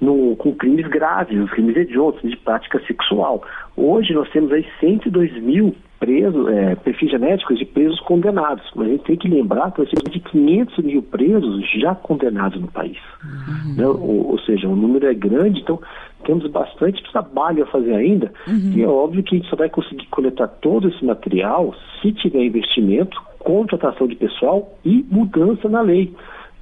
no, 0.00 0.36
com 0.36 0.54
crimes 0.54 0.86
graves, 0.88 1.38
os 1.38 1.50
crimes 1.50 1.76
hediondos, 1.76 2.20
de 2.22 2.36
prática 2.36 2.80
sexual. 2.86 3.42
Hoje 3.76 4.12
nós 4.12 4.28
temos 4.30 4.52
aí 4.52 4.66
102 4.80 5.32
mil 5.42 5.74
presos, 5.98 6.48
é, 6.48 6.74
perfis 6.74 7.10
genéticos 7.10 7.58
de 7.58 7.64
presos 7.64 7.98
condenados. 8.00 8.64
Mas 8.74 8.88
a 8.88 8.90
gente 8.92 9.04
tem 9.04 9.16
que 9.16 9.28
lembrar 9.28 9.72
que 9.72 9.84
temos 9.84 10.12
de 10.12 10.20
500 10.20 10.84
mil 10.84 11.02
presos 11.02 11.70
já 11.80 11.94
condenados 11.94 12.60
no 12.60 12.68
país. 12.68 12.98
Uhum. 13.24 13.74
Né? 13.76 13.86
Ou, 13.86 14.30
ou, 14.30 14.38
seja, 14.40 14.68
o 14.68 14.76
número 14.76 15.06
é 15.06 15.14
grande, 15.14 15.60
então 15.60 15.80
temos 16.24 16.46
bastante 16.50 17.02
trabalho 17.10 17.62
a 17.62 17.66
fazer 17.66 17.94
ainda. 17.94 18.32
Uhum. 18.46 18.72
E 18.74 18.82
é 18.82 18.86
óbvio 18.86 19.22
que 19.22 19.36
a 19.36 19.38
gente 19.38 19.50
só 19.50 19.56
vai 19.56 19.68
conseguir 19.68 20.06
coletar 20.06 20.48
todo 20.48 20.88
esse 20.88 21.04
material 21.04 21.74
se 22.00 22.12
tiver 22.12 22.44
investimento, 22.44 23.20
contratação 23.38 24.06
de 24.06 24.16
pessoal 24.16 24.76
e 24.84 25.04
mudança 25.10 25.68
na 25.68 25.80
lei 25.80 26.12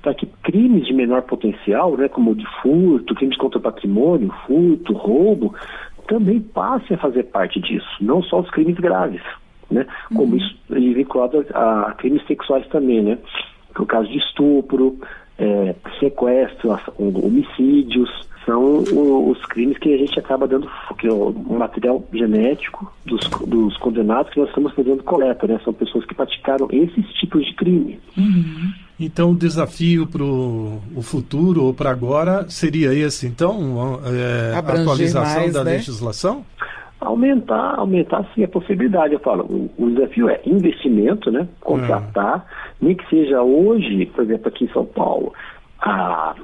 para 0.05 0.13
que 0.13 0.27
crimes 0.43 0.87
de 0.87 0.93
menor 0.93 1.23
potencial, 1.23 1.97
né, 1.97 2.09
como 2.09 2.33
o 2.33 2.35
de 2.35 2.45
furto, 2.61 3.15
crimes 3.15 3.39
contra 3.39 3.59
patrimônio, 3.59 4.31
furto, 4.47 4.93
roubo, 4.93 5.55
também 6.07 6.41
passem 6.41 6.97
a 6.97 7.01
fazer 7.01 7.25
parte 7.25 7.61
disso, 7.61 7.89
não 8.01 8.23
só 8.23 8.41
os 8.41 8.51
crimes 8.51 8.77
graves, 8.77 9.23
né, 9.71 9.87
como 10.09 10.33
uhum. 10.33 10.37
isso 10.37 10.57
é 10.71 10.79
vinculado 10.79 11.45
a, 11.55 11.89
a, 11.89 11.93
crimes 11.93 12.27
sexuais 12.27 12.67
também, 12.69 13.03
né, 13.03 13.19
no 13.79 13.87
caso 13.87 14.09
de 14.09 14.19
estupro, 14.19 14.99
é, 15.39 15.75
sequestro, 15.99 16.79
homicídios, 16.99 18.11
são 18.45 18.77
os 19.31 19.43
crimes 19.47 19.79
que 19.79 19.93
a 19.93 19.97
gente 19.97 20.19
acaba 20.19 20.47
dando, 20.47 20.71
que 20.99 21.07
é 21.07 21.13
o 21.13 21.33
material 21.33 22.05
genético 22.13 22.93
dos, 23.05 23.27
dos 23.47 23.77
condenados 23.79 24.33
que 24.33 24.39
nós 24.39 24.49
estamos 24.49 24.73
fazendo 24.75 25.03
coleta, 25.03 25.47
né? 25.47 25.59
São 25.65 25.73
pessoas 25.73 26.05
que 26.05 26.15
praticaram 26.15 26.69
esses 26.71 27.07
tipos 27.15 27.45
de 27.45 27.55
crime. 27.55 27.99
Uhum. 28.17 28.73
Então, 28.99 29.33
o 29.33 29.35
desafio 29.35 30.07
para 30.07 30.23
o 30.23 31.03
futuro 31.03 31.65
ou 31.65 31.75
para 31.75 31.91
agora 31.91 32.49
seria 32.49 32.95
esse, 32.95 33.27
então, 33.27 34.01
é, 34.05 34.57
atualização 34.57 35.41
mais, 35.41 35.53
da 35.53 35.65
né? 35.65 35.73
legislação? 35.73 36.45
Aumentar, 37.01 37.75
aumentar 37.77 38.25
sim 38.35 38.45
a 38.45 38.49
possibilidade. 38.49 39.15
Eu 39.15 39.21
falo, 39.21 39.45
o, 39.45 39.85
o 39.85 39.91
desafio 39.91 40.29
é 40.29 40.41
investimento, 40.47 41.31
né? 41.31 41.49
Contratar, 41.61 42.37
uhum. 42.37 42.87
nem 42.89 42.97
que 42.97 43.07
seja 43.11 43.43
hoje, 43.43 44.07
por 44.07 44.25
exemplo, 44.25 44.49
aqui 44.49 44.65
em 44.65 44.73
São 44.73 44.87
Paulo, 44.87 45.33
a 45.81 46.35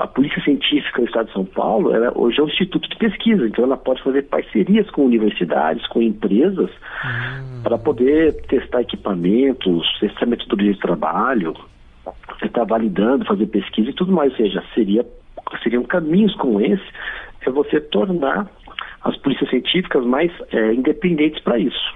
a 0.00 0.06
Polícia 0.06 0.42
Científica 0.42 1.00
do 1.00 1.06
Estado 1.06 1.26
de 1.26 1.32
São 1.32 1.44
Paulo, 1.44 1.94
ela, 1.94 2.12
hoje 2.16 2.40
é 2.40 2.42
um 2.42 2.48
instituto 2.48 2.88
de 2.88 2.96
pesquisa, 2.96 3.46
então 3.46 3.64
ela 3.64 3.76
pode 3.76 4.02
fazer 4.02 4.22
parcerias 4.22 4.88
com 4.90 5.04
universidades, 5.04 5.86
com 5.88 6.00
empresas, 6.00 6.70
uhum. 6.70 7.62
para 7.62 7.76
poder 7.76 8.34
testar 8.46 8.80
equipamentos, 8.80 9.86
testar 10.00 10.26
metodologia 10.26 10.72
de 10.72 10.80
trabalho, 10.80 11.54
estar 12.42 12.64
validando, 12.64 13.26
fazer 13.26 13.46
pesquisa 13.46 13.90
e 13.90 13.94
tudo 13.94 14.12
mais. 14.12 14.32
Ou 14.32 14.38
seja, 14.38 14.62
seria, 14.74 15.04
seriam 15.62 15.82
caminhos 15.84 16.34
como 16.36 16.60
esse, 16.60 16.84
é 17.42 17.50
você 17.50 17.80
tornar 17.80 18.48
as 19.02 19.16
polícias 19.18 19.50
científicas 19.50 20.04
mais 20.04 20.32
é, 20.50 20.72
independentes 20.72 21.42
para 21.42 21.58
isso. 21.58 21.94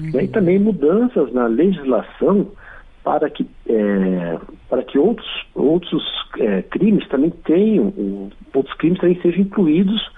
Uhum. 0.00 0.20
E 0.20 0.28
também 0.28 0.58
mudanças 0.58 1.32
na 1.32 1.46
legislação 1.46 2.50
para 3.02 3.30
que, 3.30 3.46
é, 3.68 4.38
para 4.68 4.82
que 4.82 4.98
outros, 4.98 5.26
outros 5.54 6.02
é, 6.38 6.62
crimes 6.62 7.06
também 7.08 7.30
tenham, 7.30 7.92
outros 8.54 8.76
crimes 8.76 9.00
também 9.00 9.20
sejam 9.20 9.42
incluídos 9.42 10.10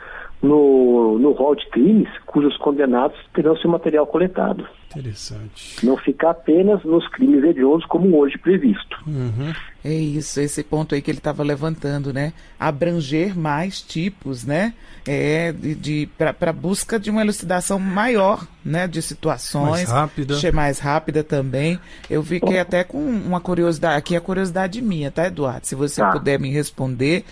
no, 0.43 1.19
no 1.19 1.33
rol 1.33 1.55
de 1.55 1.69
crimes 1.71 2.09
cujos 2.27 2.57
condenados 2.59 3.19
terão 3.35 3.57
seu 3.57 3.71
material 3.71 4.07
coletado. 4.07 4.67
Interessante. 4.91 5.77
Não 5.85 5.97
ficar 5.97 6.31
apenas 6.31 6.83
nos 6.85 7.07
crimes 7.09 7.45
hediondos 7.45 7.87
como 7.87 8.17
hoje 8.19 8.37
previsto. 8.39 8.99
Uhum. 9.07 9.53
É 9.85 9.95
isso, 9.95 10.41
esse 10.41 10.63
ponto 10.63 10.95
aí 10.95 11.01
que 11.01 11.11
ele 11.11 11.19
estava 11.19 11.43
levantando, 11.43 12.13
né? 12.13 12.33
Abranger 12.59 13.39
mais 13.39 13.81
tipos, 13.81 14.45
né? 14.45 14.75
É, 15.07 15.53
de, 15.53 15.75
de 15.75 16.09
para 16.19 16.53
busca 16.53 16.99
de 16.99 17.09
uma 17.09 17.23
elucidação 17.23 17.79
maior, 17.79 18.47
né? 18.65 18.87
De 18.87 19.01
situações. 19.01 19.71
Mais 19.71 19.91
rápida. 19.91 20.35
Ser 20.39 20.53
mais 20.53 20.79
rápida 20.79 21.23
também. 21.25 21.79
Eu 22.11 22.23
fiquei 22.23 22.59
até 22.59 22.85
com 22.85 22.99
uma 22.99 23.41
curiosidade, 23.41 23.97
aqui 23.97 24.17
a 24.17 24.21
curiosidade 24.21 24.83
minha, 24.83 25.11
tá, 25.11 25.27
Eduardo? 25.27 25.67
Se 25.67 25.75
você 25.75 26.01
Tá. 26.01 26.11
puder 26.13 26.39
me 26.39 26.51
responder, 26.51 27.25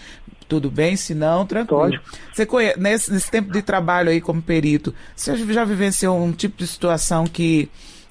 tudo 0.49 0.71
bem, 0.71 0.97
se 0.97 1.15
não, 1.15 1.45
tranquilo. 1.45 1.81
Pode. 1.83 2.01
Você 2.33 2.47
conhe... 2.47 2.73
nesse, 2.79 3.13
nesse 3.13 3.31
tempo 3.31 3.53
de 3.53 3.61
trabalho 3.61 4.09
aí 4.09 4.21
como 4.21 4.41
perito, 4.41 4.95
você 5.15 5.37
já 5.37 5.65
vivenciou 5.65 6.19
um 6.19 6.33
tipo 6.33 6.57
de 6.57 6.67
situação 6.67 7.27
que, 7.27 7.48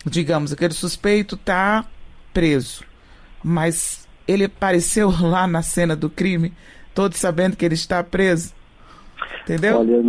digamos, 0.06 0.54
aquele 0.54 0.74
suspeito 0.74 1.36
tá 1.38 1.86
preso, 2.34 2.84
mas 3.44 4.08
ele 4.28 4.46
apareceu 4.46 5.12
lá 5.22 5.48
na 5.48 5.62
cena 5.62 5.96
do 5.96 6.10
crime, 6.10 6.54
todos 6.94 7.18
sabendo 7.18 7.56
que 7.56 7.66
ele 7.66 7.76
está 7.76 8.04
preso? 8.04 8.56
Entendeu? 9.44 9.80
Olha, 9.80 10.02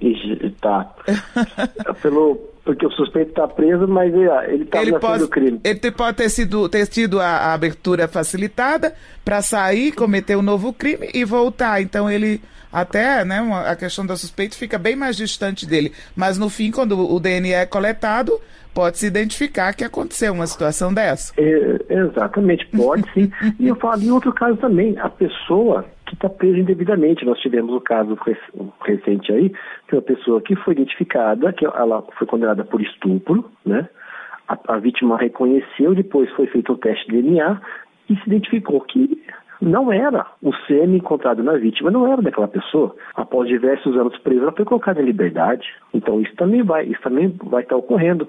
ixi, 0.00 0.54
tá. 0.60 0.94
Pelo, 2.00 2.36
porque 2.64 2.86
o 2.86 2.90
suspeito 2.90 3.30
está 3.30 3.46
preso, 3.46 3.86
mas 3.86 4.12
ele 4.12 4.64
está 4.64 4.80
ele 4.80 4.92
na 4.92 4.98
pode, 4.98 5.22
do 5.22 5.28
crime. 5.28 5.60
ele 5.62 5.90
pode 5.90 6.16
ter, 6.16 6.30
sido, 6.30 6.68
ter 6.68 6.86
tido 6.86 7.20
a, 7.20 7.26
a 7.26 7.54
abertura 7.54 8.08
facilitada 8.08 8.94
para 9.24 9.42
sair, 9.42 9.92
cometer 9.92 10.36
um 10.36 10.42
novo 10.42 10.72
crime 10.72 11.10
e 11.12 11.24
voltar. 11.24 11.82
Então 11.82 12.10
ele 12.10 12.40
até, 12.74 13.24
né, 13.24 13.40
uma- 13.40 13.70
a 13.70 13.76
questão 13.76 14.04
da 14.04 14.16
suspeita 14.16 14.56
fica 14.56 14.76
bem 14.78 14.96
mais 14.96 15.16
distante 15.16 15.66
dele. 15.66 15.92
Mas 16.16 16.36
no 16.36 16.50
fim, 16.50 16.70
quando 16.70 16.98
o 16.98 17.20
DNA 17.20 17.60
é 17.60 17.66
coletado, 17.66 18.32
pode 18.74 18.98
se 18.98 19.06
identificar 19.06 19.72
que 19.74 19.84
aconteceu 19.84 20.32
uma 20.32 20.46
situação 20.46 20.92
dessa. 20.92 21.32
É, 21.38 21.78
exatamente, 21.88 22.66
pode 22.66 23.04
sim. 23.14 23.30
e 23.60 23.68
eu 23.68 23.76
falo 23.76 24.02
em 24.02 24.10
outro 24.10 24.32
caso 24.32 24.56
também, 24.56 24.98
a 24.98 25.08
pessoa 25.08 25.86
que 26.06 26.14
está 26.14 26.28
presa 26.28 26.58
indevidamente. 26.58 27.24
Nós 27.24 27.38
tivemos 27.40 27.72
um 27.74 27.80
caso 27.80 28.14
rec- 28.26 28.38
recente 28.84 29.32
aí, 29.32 29.50
que 29.88 29.94
uma 29.94 30.02
pessoa 30.02 30.40
que 30.42 30.54
foi 30.56 30.74
identificada, 30.74 31.52
que 31.52 31.64
ela 31.64 32.04
foi 32.18 32.26
condenada 32.26 32.64
por 32.64 32.80
estupro, 32.82 33.50
né? 33.64 33.88
A, 34.46 34.74
a 34.74 34.78
vítima 34.78 35.16
reconheceu, 35.16 35.94
depois 35.94 36.30
foi 36.32 36.46
feito 36.48 36.72
um 36.72 36.76
teste 36.76 37.06
de 37.06 37.22
DNA 37.22 37.60
e 38.10 38.16
se 38.16 38.22
identificou 38.26 38.80
que 38.82 39.22
não 39.60 39.92
era 39.92 40.26
o 40.42 40.52
sêmen 40.66 40.96
encontrado 40.96 41.42
na 41.42 41.56
vítima, 41.56 41.90
não 41.90 42.06
era 42.10 42.20
daquela 42.20 42.48
pessoa. 42.48 42.94
Após 43.14 43.48
diversos 43.48 43.96
anos 43.96 44.16
presa, 44.18 44.42
ela 44.42 44.52
foi 44.52 44.64
colocada 44.64 45.00
em 45.00 45.06
liberdade. 45.06 45.66
Então 45.92 46.20
isso 46.20 46.34
também 46.36 46.62
vai, 46.62 46.84
isso 46.86 47.00
também 47.02 47.34
vai 47.44 47.62
estar 47.62 47.76
ocorrendo. 47.76 48.28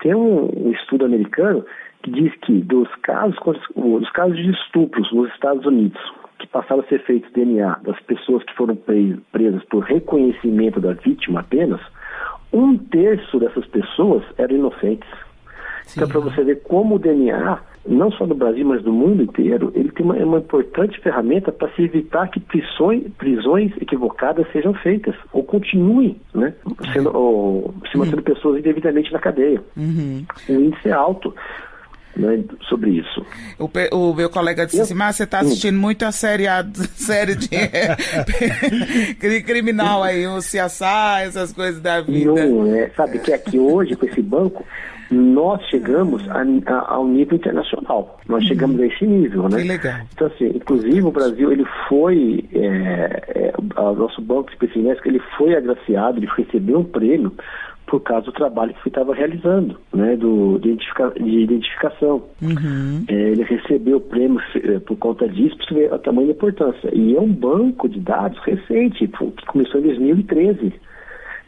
Tem 0.00 0.14
um, 0.14 0.50
um 0.66 0.70
estudo 0.72 1.04
americano 1.04 1.64
que 2.02 2.10
diz 2.10 2.32
que 2.42 2.60
dos 2.60 2.88
casos, 3.02 3.36
dos 3.74 4.10
casos 4.10 4.36
de 4.36 4.50
estupros 4.50 5.12
nos 5.12 5.28
Estados 5.32 5.66
Unidos, 5.66 6.00
que 6.38 6.46
passaram 6.46 6.82
a 6.82 6.86
ser 6.86 7.02
feitos 7.04 7.32
DNA 7.32 7.80
das 7.82 7.98
pessoas 8.02 8.44
que 8.44 8.54
foram 8.54 8.76
pre- 8.76 9.18
presas 9.32 9.64
por 9.64 9.82
reconhecimento 9.82 10.80
da 10.80 10.92
vítima 10.92 11.40
apenas, 11.40 11.80
um 12.52 12.78
terço 12.78 13.40
dessas 13.40 13.66
pessoas 13.66 14.22
eram 14.38 14.54
inocentes. 14.54 15.08
Então, 15.96 16.08
para 16.08 16.20
você 16.20 16.44
ver 16.44 16.62
como 16.62 16.94
o 16.94 16.98
DNA, 16.98 17.58
não 17.86 18.10
só 18.12 18.26
no 18.26 18.34
Brasil, 18.34 18.64
mas 18.66 18.82
no 18.84 18.92
mundo 18.92 19.22
inteiro, 19.22 19.72
ele 19.74 19.90
tem 19.92 20.04
uma, 20.04 20.16
é 20.16 20.24
uma 20.24 20.38
importante 20.38 21.00
ferramenta 21.00 21.50
para 21.50 21.70
se 21.74 21.82
evitar 21.82 22.28
que 22.28 22.40
prisões, 22.40 23.04
prisões 23.16 23.72
equivocadas 23.80 24.46
sejam 24.52 24.74
feitas, 24.74 25.14
ou 25.32 25.42
continuem, 25.42 26.20
né, 26.34 26.54
sendo, 26.92 27.16
ou, 27.16 27.74
se 27.90 27.96
mantendo 27.96 28.22
pessoas 28.22 28.58
indevidamente 28.58 29.12
na 29.12 29.18
cadeia. 29.18 29.62
Uhum. 29.76 30.24
O 30.48 30.52
índice 30.52 30.88
é 30.88 30.92
alto 30.92 31.34
né, 32.16 32.42
sobre 32.68 32.90
isso. 32.90 33.24
O, 33.58 33.70
o 33.96 34.14
meu 34.14 34.28
colega 34.28 34.66
disse 34.66 34.78
Eu- 34.78 34.82
assim, 34.84 34.94
mas 34.94 35.16
você 35.16 35.22
está 35.24 35.40
assistindo 35.40 35.78
muito 35.78 36.04
a 36.04 36.10
série, 36.12 36.46
a 36.46 36.64
série 36.94 37.36
de 37.36 37.48
cri- 39.18 39.42
criminal 39.42 40.02
aí, 40.02 40.26
o 40.26 40.38
CSI, 40.38 41.22
essas 41.26 41.52
coisas 41.52 41.80
da 41.80 42.00
vida. 42.00 42.32
Não, 42.32 42.66
é, 42.74 42.90
sabe 42.90 43.18
que 43.18 43.32
aqui 43.32 43.58
hoje, 43.58 43.94
com 43.96 44.06
esse 44.06 44.20
banco, 44.20 44.64
nós 45.10 45.62
chegamos 45.68 46.28
a, 46.30 46.42
a- 46.42 46.94
ao 46.94 47.06
nível 47.06 47.36
internacional. 47.36 48.18
Nós 48.28 48.44
chegamos 48.44 48.80
a 48.80 48.86
esse 48.86 49.06
nível, 49.06 49.42
né? 49.48 49.56
Uhum. 49.56 49.62
Que 49.62 49.68
legal. 49.68 50.00
Então, 50.14 50.26
assim, 50.26 50.46
inclusive 50.54 51.02
o 51.02 51.10
Brasil, 51.10 51.50
ele 51.52 51.64
foi, 51.88 52.44
é, 52.52 53.22
é, 53.28 53.80
o 53.80 53.94
nosso 53.94 54.20
banco 54.20 54.50
especialista, 54.50 55.08
ele 55.08 55.20
foi 55.36 55.54
agraciado, 55.56 56.18
ele 56.18 56.28
recebeu 56.36 56.80
um 56.80 56.84
prêmio 56.84 57.32
por 57.86 58.00
causa 58.00 58.26
do 58.26 58.32
trabalho 58.32 58.74
que 58.74 58.80
ele 58.80 58.88
estava 58.88 59.14
realizando, 59.14 59.78
né, 59.94 60.14
do, 60.14 60.58
de, 60.58 60.68
identifica- 60.68 61.14
de 61.18 61.38
identificação. 61.40 62.22
Uhum. 62.42 63.02
É, 63.08 63.14
ele 63.14 63.42
recebeu 63.44 63.96
o 63.96 64.00
prêmio 64.02 64.38
eh, 64.56 64.78
por 64.80 64.98
conta 64.98 65.26
disso, 65.26 65.56
para 65.56 65.74
ver 65.74 65.92
o 65.94 65.98
tamanho 65.98 66.26
da 66.28 66.34
importância. 66.34 66.90
E 66.94 67.16
é 67.16 67.20
um 67.20 67.32
banco 67.32 67.88
de 67.88 67.98
dados 67.98 68.38
recente, 68.44 69.08
pô, 69.08 69.30
que 69.30 69.46
começou 69.46 69.80
em 69.80 69.84
2013. 69.84 70.74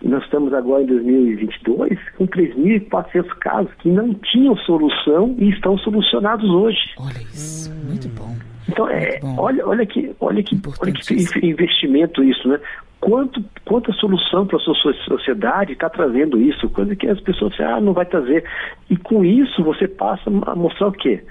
Nós 0.02 0.22
estamos 0.24 0.52
agora 0.54 0.82
em 0.82 0.86
2022 0.86 1.98
com 2.16 2.26
3.400 2.26 3.28
casos 3.40 3.70
que 3.80 3.88
não 3.90 4.14
tinham 4.14 4.56
solução 4.58 5.34
e 5.38 5.50
estão 5.50 5.76
solucionados 5.78 6.48
hoje. 6.48 6.78
Olha 6.98 7.20
isso, 7.22 7.70
muito 7.86 8.08
bom. 8.08 8.34
Então, 8.68 8.88
é, 8.88 9.18
bom. 9.20 9.36
olha, 9.38 9.66
olha 9.66 9.84
que, 9.84 10.14
olha 10.20 10.42
que, 10.42 10.54
olha 10.80 10.92
que 10.92 11.04
Importantíssimo. 11.04 11.44
investimento 11.44 12.22
isso, 12.22 12.48
né? 12.48 12.58
Quanto, 13.00 13.42
quanta 13.64 13.92
solução 13.94 14.46
para 14.46 14.58
a 14.58 14.60
sua 14.60 14.74
so- 14.74 14.94
sociedade 15.08 15.72
está 15.72 15.88
trazendo 15.88 16.40
isso? 16.40 16.68
Coisa 16.70 16.94
que 16.94 17.06
as 17.08 17.18
pessoas 17.20 17.52
dizem, 17.52 17.66
ah, 17.66 17.80
não 17.80 17.92
vai 17.94 18.04
trazer. 18.04 18.44
E 18.90 18.96
com 18.96 19.24
isso 19.24 19.62
você 19.64 19.88
passa 19.88 20.22
a 20.46 20.54
mostrar 20.54 20.88
o 20.88 20.92
quê? 20.92 21.22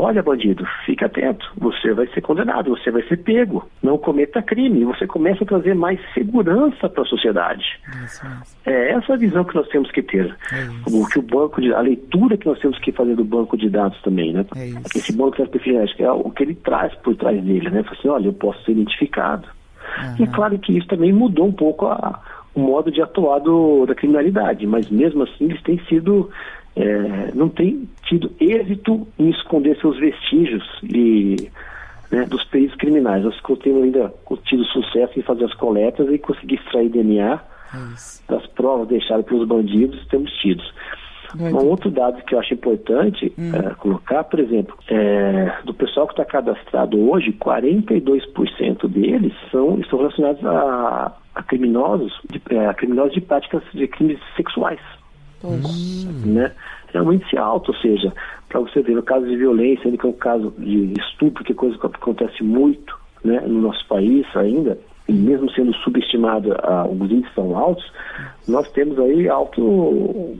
Olha, 0.00 0.22
bandido, 0.22 0.64
fique 0.86 1.04
atento, 1.04 1.44
você 1.56 1.92
vai 1.92 2.06
ser 2.08 2.20
condenado, 2.20 2.70
você 2.70 2.88
vai 2.88 3.02
ser 3.08 3.16
pego, 3.16 3.68
não 3.82 3.98
cometa 3.98 4.40
crime. 4.40 4.84
Você 4.84 5.08
começa 5.08 5.42
a 5.42 5.46
trazer 5.46 5.74
mais 5.74 5.98
segurança 6.14 6.88
para 6.88 7.02
a 7.02 7.06
sociedade. 7.06 7.64
Isso 8.04 8.24
mesmo. 8.24 8.42
É 8.64 8.92
essa 8.92 9.14
a 9.14 9.16
visão 9.16 9.42
que 9.44 9.56
nós 9.56 9.66
temos 9.68 9.90
que 9.90 10.00
ter. 10.00 10.36
É 10.52 10.62
isso. 10.62 11.02
O 11.02 11.08
que 11.08 11.18
o 11.18 11.22
banco 11.22 11.60
de, 11.60 11.74
a 11.74 11.80
leitura 11.80 12.36
que 12.36 12.46
nós 12.46 12.60
temos 12.60 12.78
que 12.78 12.92
fazer 12.92 13.16
do 13.16 13.24
banco 13.24 13.56
de 13.56 13.68
dados 13.68 14.00
também, 14.02 14.32
né? 14.32 14.46
É 14.54 14.66
isso. 14.66 14.80
Esse 14.94 15.12
banco 15.16 15.32
de 15.36 15.42
dados 15.72 15.94
é 15.98 16.12
o 16.12 16.30
que 16.30 16.44
ele 16.44 16.54
traz 16.54 16.94
por 16.96 17.16
trás 17.16 17.42
dele, 17.42 17.68
né? 17.68 17.82
Fala 17.82 17.96
assim, 17.98 18.08
olha, 18.08 18.26
eu 18.28 18.32
posso 18.32 18.62
ser 18.64 18.72
identificado. 18.72 19.48
E 20.18 20.22
é 20.22 20.26
claro 20.28 20.56
que 20.60 20.78
isso 20.78 20.86
também 20.86 21.12
mudou 21.12 21.46
um 21.46 21.52
pouco 21.52 21.86
a- 21.86 22.20
o 22.54 22.60
modo 22.60 22.90
de 22.90 23.00
atuar 23.00 23.38
do, 23.40 23.86
da 23.86 23.94
criminalidade, 23.94 24.66
mas 24.66 24.90
mesmo 24.90 25.22
assim 25.22 25.44
eles 25.44 25.62
têm 25.62 25.78
sido, 25.88 26.30
é, 26.74 27.30
não 27.34 27.48
têm 27.48 27.88
tido 28.04 28.30
êxito 28.40 29.06
em 29.18 29.30
esconder 29.30 29.78
seus 29.80 29.98
vestígios 29.98 30.64
e 30.82 31.50
né, 32.10 32.24
dos 32.24 32.44
peritos 32.44 32.76
criminais. 32.76 33.24
Nós 33.24 33.40
temos 33.62 33.82
ainda 33.82 34.12
tido 34.44 34.64
sucesso 34.64 35.18
em 35.18 35.22
fazer 35.22 35.44
as 35.44 35.54
coletas 35.54 36.08
e 36.10 36.18
conseguir 36.18 36.56
extrair 36.56 36.88
DNA 36.88 37.40
É 37.74 37.94
isso. 37.94 38.22
das 38.28 38.46
provas 38.48 38.88
deixadas 38.88 39.26
pelos 39.26 39.46
bandidos, 39.46 40.04
temos 40.08 40.30
tido. 40.38 40.62
Um 41.36 41.66
outro 41.66 41.90
dado 41.90 42.22
que 42.22 42.34
eu 42.34 42.38
acho 42.38 42.54
importante 42.54 43.32
eh, 43.36 43.74
colocar, 43.78 44.24
por 44.24 44.40
exemplo, 44.40 44.74
é, 44.88 45.52
do 45.64 45.74
pessoal 45.74 46.06
que 46.06 46.14
está 46.14 46.24
cadastrado 46.24 46.98
hoje, 47.10 47.32
42% 47.32 48.88
deles 48.88 49.32
são, 49.50 49.78
estão 49.78 49.98
relacionados 49.98 50.44
a, 50.46 51.12
a 51.34 51.42
criminosos, 51.42 52.12
de, 52.30 52.40
eh, 52.50 52.66
a 52.66 52.72
criminosos 52.72 53.12
de 53.12 53.20
práticas 53.20 53.62
de 53.74 53.86
crimes 53.88 54.18
sexuais. 54.36 54.80
Poxa. 55.40 56.08
Né? 56.24 56.52
É 56.94 57.02
um 57.02 57.12
índice 57.12 57.36
alto, 57.36 57.72
ou 57.72 57.78
seja, 57.78 58.12
para 58.48 58.60
você 58.60 58.80
ver, 58.80 58.94
no 58.94 59.02
caso 59.02 59.26
de 59.26 59.36
violência, 59.36 59.84
ainda 59.84 59.98
que 59.98 60.06
é 60.06 60.08
um 60.08 60.12
caso 60.12 60.54
de 60.58 60.94
estupro, 60.98 61.44
que 61.44 61.52
é 61.52 61.54
coisa 61.54 61.76
que 61.76 61.86
acontece 61.86 62.42
muito 62.42 62.98
né, 63.22 63.40
no 63.46 63.60
nosso 63.60 63.86
país 63.86 64.26
ainda, 64.34 64.78
e 65.08 65.12
mesmo 65.12 65.50
sendo 65.52 65.74
subestimado, 65.76 66.54
ah, 66.62 66.86
os 66.86 67.10
índices 67.10 67.34
são 67.34 67.56
altos, 67.56 67.90
nós 68.46 68.70
temos 68.72 68.98
aí 68.98 69.26
alto, 69.26 69.62
um, 69.62 70.38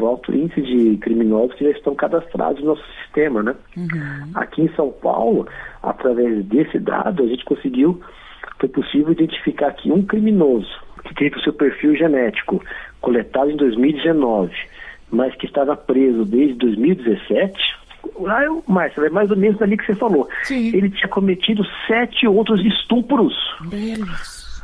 alto 0.00 0.32
índice 0.32 0.62
de 0.62 0.96
criminosos 0.98 1.54
que 1.56 1.64
já 1.64 1.70
estão 1.70 1.94
cadastrados 1.96 2.60
no 2.60 2.68
nosso 2.68 2.84
sistema, 3.02 3.42
né? 3.42 3.56
Aqui 4.34 4.62
em 4.62 4.74
São 4.74 4.90
Paulo, 4.90 5.48
através 5.82 6.44
desse 6.44 6.78
dado, 6.78 7.24
a 7.24 7.26
gente 7.26 7.44
conseguiu, 7.44 8.00
foi 8.60 8.68
possível 8.68 9.12
identificar 9.12 9.68
aqui 9.68 9.90
um 9.90 10.02
criminoso 10.02 10.70
que 11.04 11.14
teve 11.14 11.36
o 11.36 11.42
seu 11.42 11.52
perfil 11.52 11.96
genético 11.96 12.62
coletado 13.00 13.50
em 13.50 13.56
2019, 13.56 14.52
mas 15.10 15.34
que 15.34 15.46
estava 15.46 15.76
preso 15.76 16.24
desde 16.24 16.54
2017. 16.54 17.77
Lá 18.20 18.44
eu, 18.44 18.62
Márcia, 18.66 19.02
é 19.02 19.10
mais 19.10 19.30
ou 19.30 19.36
menos 19.36 19.60
ali 19.62 19.76
que 19.76 19.86
você 19.86 19.94
falou. 19.94 20.28
Sim. 20.42 20.68
Ele 20.74 20.90
tinha 20.90 21.08
cometido 21.08 21.64
sete 21.86 22.26
outros 22.26 22.64
estupros. 22.64 23.34
Deus. 23.68 24.62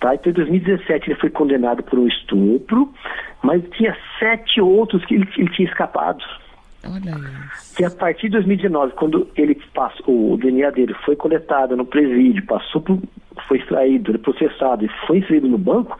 Tá? 0.00 0.14
Então, 0.14 0.30
em 0.30 0.34
2017 0.34 1.10
ele 1.10 1.20
foi 1.20 1.30
condenado 1.30 1.82
por 1.82 1.98
um 1.98 2.08
estupro, 2.08 2.92
mas 3.42 3.62
tinha 3.76 3.96
sete 4.18 4.60
outros 4.60 5.04
que 5.04 5.14
ele, 5.14 5.28
ele 5.36 5.50
tinha 5.50 5.68
escapado. 5.68 6.24
Olha 6.84 7.12
isso. 7.54 7.76
Que 7.76 7.84
a 7.84 7.90
partir 7.90 8.22
de 8.22 8.30
2019, 8.30 8.92
quando 8.94 9.28
ele 9.36 9.54
passou, 9.72 10.32
o 10.32 10.36
DNA 10.36 10.70
dele 10.70 10.94
foi 11.04 11.14
coletado 11.14 11.76
no 11.76 11.86
presídio, 11.86 12.44
passou 12.46 12.80
por, 12.80 12.98
foi 13.46 13.58
extraído, 13.58 14.18
processado 14.18 14.84
e 14.84 14.90
foi 15.06 15.18
inserido 15.18 15.48
no 15.48 15.58
banco, 15.58 15.96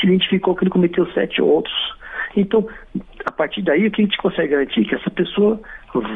se 0.00 0.06
identificou 0.06 0.54
que 0.54 0.64
ele 0.64 0.70
cometeu 0.70 1.06
sete 1.12 1.42
outros. 1.42 1.74
Então, 2.34 2.66
a 3.24 3.30
partir 3.30 3.62
daí, 3.62 3.86
o 3.86 3.90
que 3.90 4.02
a 4.02 4.04
gente 4.04 4.16
consegue 4.18 4.48
garantir? 4.48 4.84
Que 4.84 4.94
essa 4.94 5.10
pessoa 5.10 5.60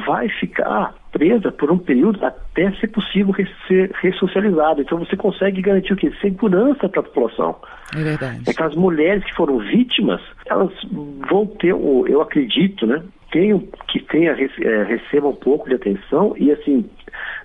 vai 0.07 0.29
ficar 0.29 0.95
presa 1.13 1.53
por 1.53 1.71
um 1.71 1.79
período 1.79 2.25
até 2.25 2.71
ser 2.73 2.89
possível 2.89 3.35
ser 3.69 3.91
ressocializada. 4.01 4.81
Então 4.81 4.99
você 4.99 5.17
consegue 5.17 5.61
garantir 5.61 5.93
o 5.93 5.97
quê? 5.97 6.13
Segurança 6.21 6.89
para 6.89 7.01
a 7.01 7.05
população. 7.05 7.57
É 7.95 8.03
verdade. 8.03 8.43
É 8.47 8.53
que 8.53 8.63
as 8.63 8.75
mulheres 8.75 9.25
que 9.25 9.35
foram 9.35 9.59
vítimas, 9.59 10.21
elas 10.47 10.73
vão 11.29 11.47
ter, 11.47 11.71
eu 11.71 12.21
acredito, 12.21 12.87
né? 12.87 13.03
Tenham, 13.31 13.61
que 13.89 14.01
tenha, 14.01 14.33
é, 14.33 14.83
recebam 14.85 15.31
um 15.31 15.37
pouco 15.37 15.69
de 15.69 15.75
atenção 15.75 16.35
e 16.39 16.51
assim, 16.53 16.89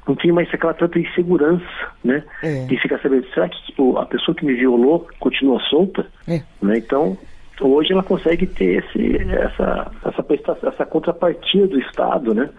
não 0.07 0.15
tem 0.15 0.31
mais 0.31 0.47
aquela 0.53 0.73
tanta 0.73 0.99
insegurança, 0.99 1.63
né? 2.03 2.23
É. 2.43 2.65
De 2.65 2.77
ficar 2.77 2.99
sabendo, 2.99 3.25
será 3.33 3.49
que 3.49 3.57
a 3.97 4.05
pessoa 4.05 4.35
que 4.35 4.45
me 4.45 4.53
violou 4.53 5.07
continua 5.19 5.59
solta? 5.61 6.05
É. 6.27 6.41
Né? 6.61 6.77
Então, 6.77 7.17
hoje 7.61 7.93
ela 7.93 8.03
consegue 8.03 8.45
ter 8.47 8.83
esse, 8.83 9.17
essa, 9.33 9.91
essa, 10.05 10.23
prestação, 10.23 10.69
essa 10.69 10.85
contrapartida 10.85 11.67
do 11.67 11.79
Estado, 11.79 12.33
né? 12.33 12.49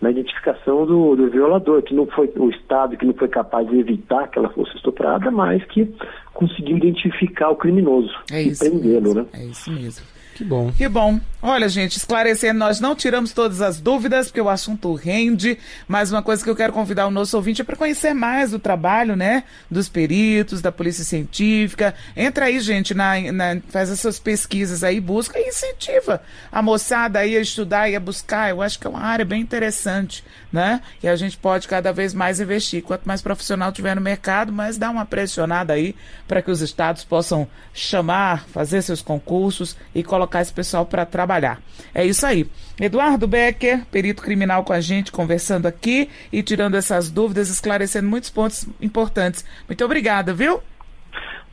Na 0.00 0.10
identificação 0.10 0.84
do, 0.84 1.16
do, 1.16 1.30
violador, 1.30 1.82
que 1.82 1.94
não 1.94 2.06
foi 2.06 2.30
o 2.36 2.50
Estado 2.50 2.96
que 2.96 3.06
não 3.06 3.14
foi 3.14 3.28
capaz 3.28 3.68
de 3.68 3.78
evitar 3.78 4.28
que 4.28 4.38
ela 4.38 4.50
fosse 4.50 4.76
estuprada, 4.76 5.30
mas 5.30 5.64
que 5.66 5.94
conseguiu 6.34 6.76
identificar 6.76 7.50
o 7.50 7.56
criminoso 7.56 8.12
é 8.30 8.42
e 8.42 8.56
prendê-lo, 8.56 9.14
né? 9.14 9.26
É 9.32 9.44
isso 9.44 9.70
mesmo. 9.70 10.13
Que 10.34 10.44
bom. 10.44 10.72
Que 10.72 10.88
bom. 10.88 11.20
Olha, 11.46 11.68
gente, 11.68 11.98
esclarecendo, 11.98 12.58
nós 12.58 12.80
não 12.80 12.96
tiramos 12.96 13.34
todas 13.34 13.60
as 13.60 13.78
dúvidas, 13.78 14.28
porque 14.28 14.40
o 14.40 14.48
assunto 14.48 14.94
rende, 14.94 15.58
mas 15.86 16.10
uma 16.10 16.22
coisa 16.22 16.42
que 16.42 16.48
eu 16.48 16.56
quero 16.56 16.72
convidar 16.72 17.06
o 17.06 17.10
nosso 17.10 17.36
ouvinte 17.36 17.60
é 17.60 17.64
para 17.64 17.76
conhecer 17.76 18.14
mais 18.14 18.54
o 18.54 18.58
trabalho, 18.58 19.14
né, 19.14 19.44
dos 19.70 19.86
peritos, 19.86 20.62
da 20.62 20.72
polícia 20.72 21.04
científica. 21.04 21.94
Entra 22.16 22.46
aí, 22.46 22.58
gente, 22.60 22.94
na, 22.94 23.20
na, 23.30 23.60
faz 23.68 23.90
essas 23.90 24.18
pesquisas 24.18 24.82
aí, 24.82 24.98
busca 24.98 25.38
e 25.38 25.48
incentiva 25.48 26.22
a 26.50 26.62
moçada 26.62 27.18
aí 27.18 27.36
a 27.36 27.40
estudar 27.42 27.90
e 27.90 27.94
a 27.94 28.00
buscar. 28.00 28.48
Eu 28.48 28.62
acho 28.62 28.78
que 28.78 28.86
é 28.86 28.90
uma 28.90 29.02
área 29.02 29.26
bem 29.26 29.42
interessante, 29.42 30.24
né, 30.50 30.80
e 31.02 31.08
a 31.08 31.14
gente 31.14 31.36
pode 31.36 31.68
cada 31.68 31.92
vez 31.92 32.14
mais 32.14 32.40
investir. 32.40 32.82
Quanto 32.82 33.04
mais 33.04 33.20
profissional 33.20 33.70
tiver 33.70 33.94
no 33.94 34.00
mercado, 34.00 34.50
mais 34.50 34.78
dá 34.78 34.88
uma 34.88 35.04
pressionada 35.04 35.74
aí 35.74 35.94
para 36.26 36.40
que 36.40 36.50
os 36.50 36.62
estados 36.62 37.04
possam 37.04 37.46
chamar, 37.74 38.46
fazer 38.46 38.80
seus 38.80 39.02
concursos 39.02 39.76
e 39.94 40.02
colocar 40.02 40.23
colocar 40.24 40.40
esse 40.40 40.52
pessoal 40.52 40.86
para 40.86 41.04
trabalhar. 41.04 41.60
É 41.94 42.04
isso 42.04 42.26
aí. 42.26 42.46
Eduardo 42.80 43.26
Becker, 43.28 43.84
perito 43.90 44.22
criminal 44.22 44.64
com 44.64 44.72
a 44.72 44.80
gente, 44.80 45.12
conversando 45.12 45.66
aqui 45.66 46.08
e 46.32 46.42
tirando 46.42 46.74
essas 46.74 47.10
dúvidas, 47.10 47.48
esclarecendo 47.48 48.08
muitos 48.08 48.30
pontos 48.30 48.66
importantes. 48.80 49.44
Muito 49.68 49.84
obrigada, 49.84 50.32
viu? 50.32 50.60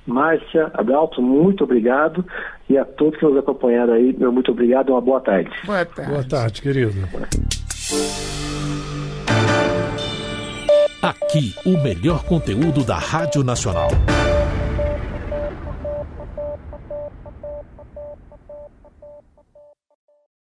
Márcia, 0.08 0.72
Adalto, 0.74 1.22
muito 1.22 1.64
obrigado. 1.64 2.26
E 2.70 2.78
a 2.78 2.86
todos 2.86 3.20
que 3.20 3.26
nos 3.26 3.38
acompanharam 3.38 3.94
aí, 3.94 4.16
meu 4.18 4.32
muito 4.32 4.52
obrigado 4.52 4.90
e 4.90 4.92
uma 4.92 5.02
boa 5.02 5.20
tarde. 5.20 5.52
Boa 5.66 5.86
tarde. 5.86 6.12
Boa 6.12 6.24
tarde, 6.24 6.62
querido. 6.62 6.94
Aqui, 11.02 11.54
o 11.66 11.82
melhor 11.84 12.24
conteúdo 12.24 12.84
da 12.84 12.98
Rádio 12.98 13.44
Nacional. 13.44 13.90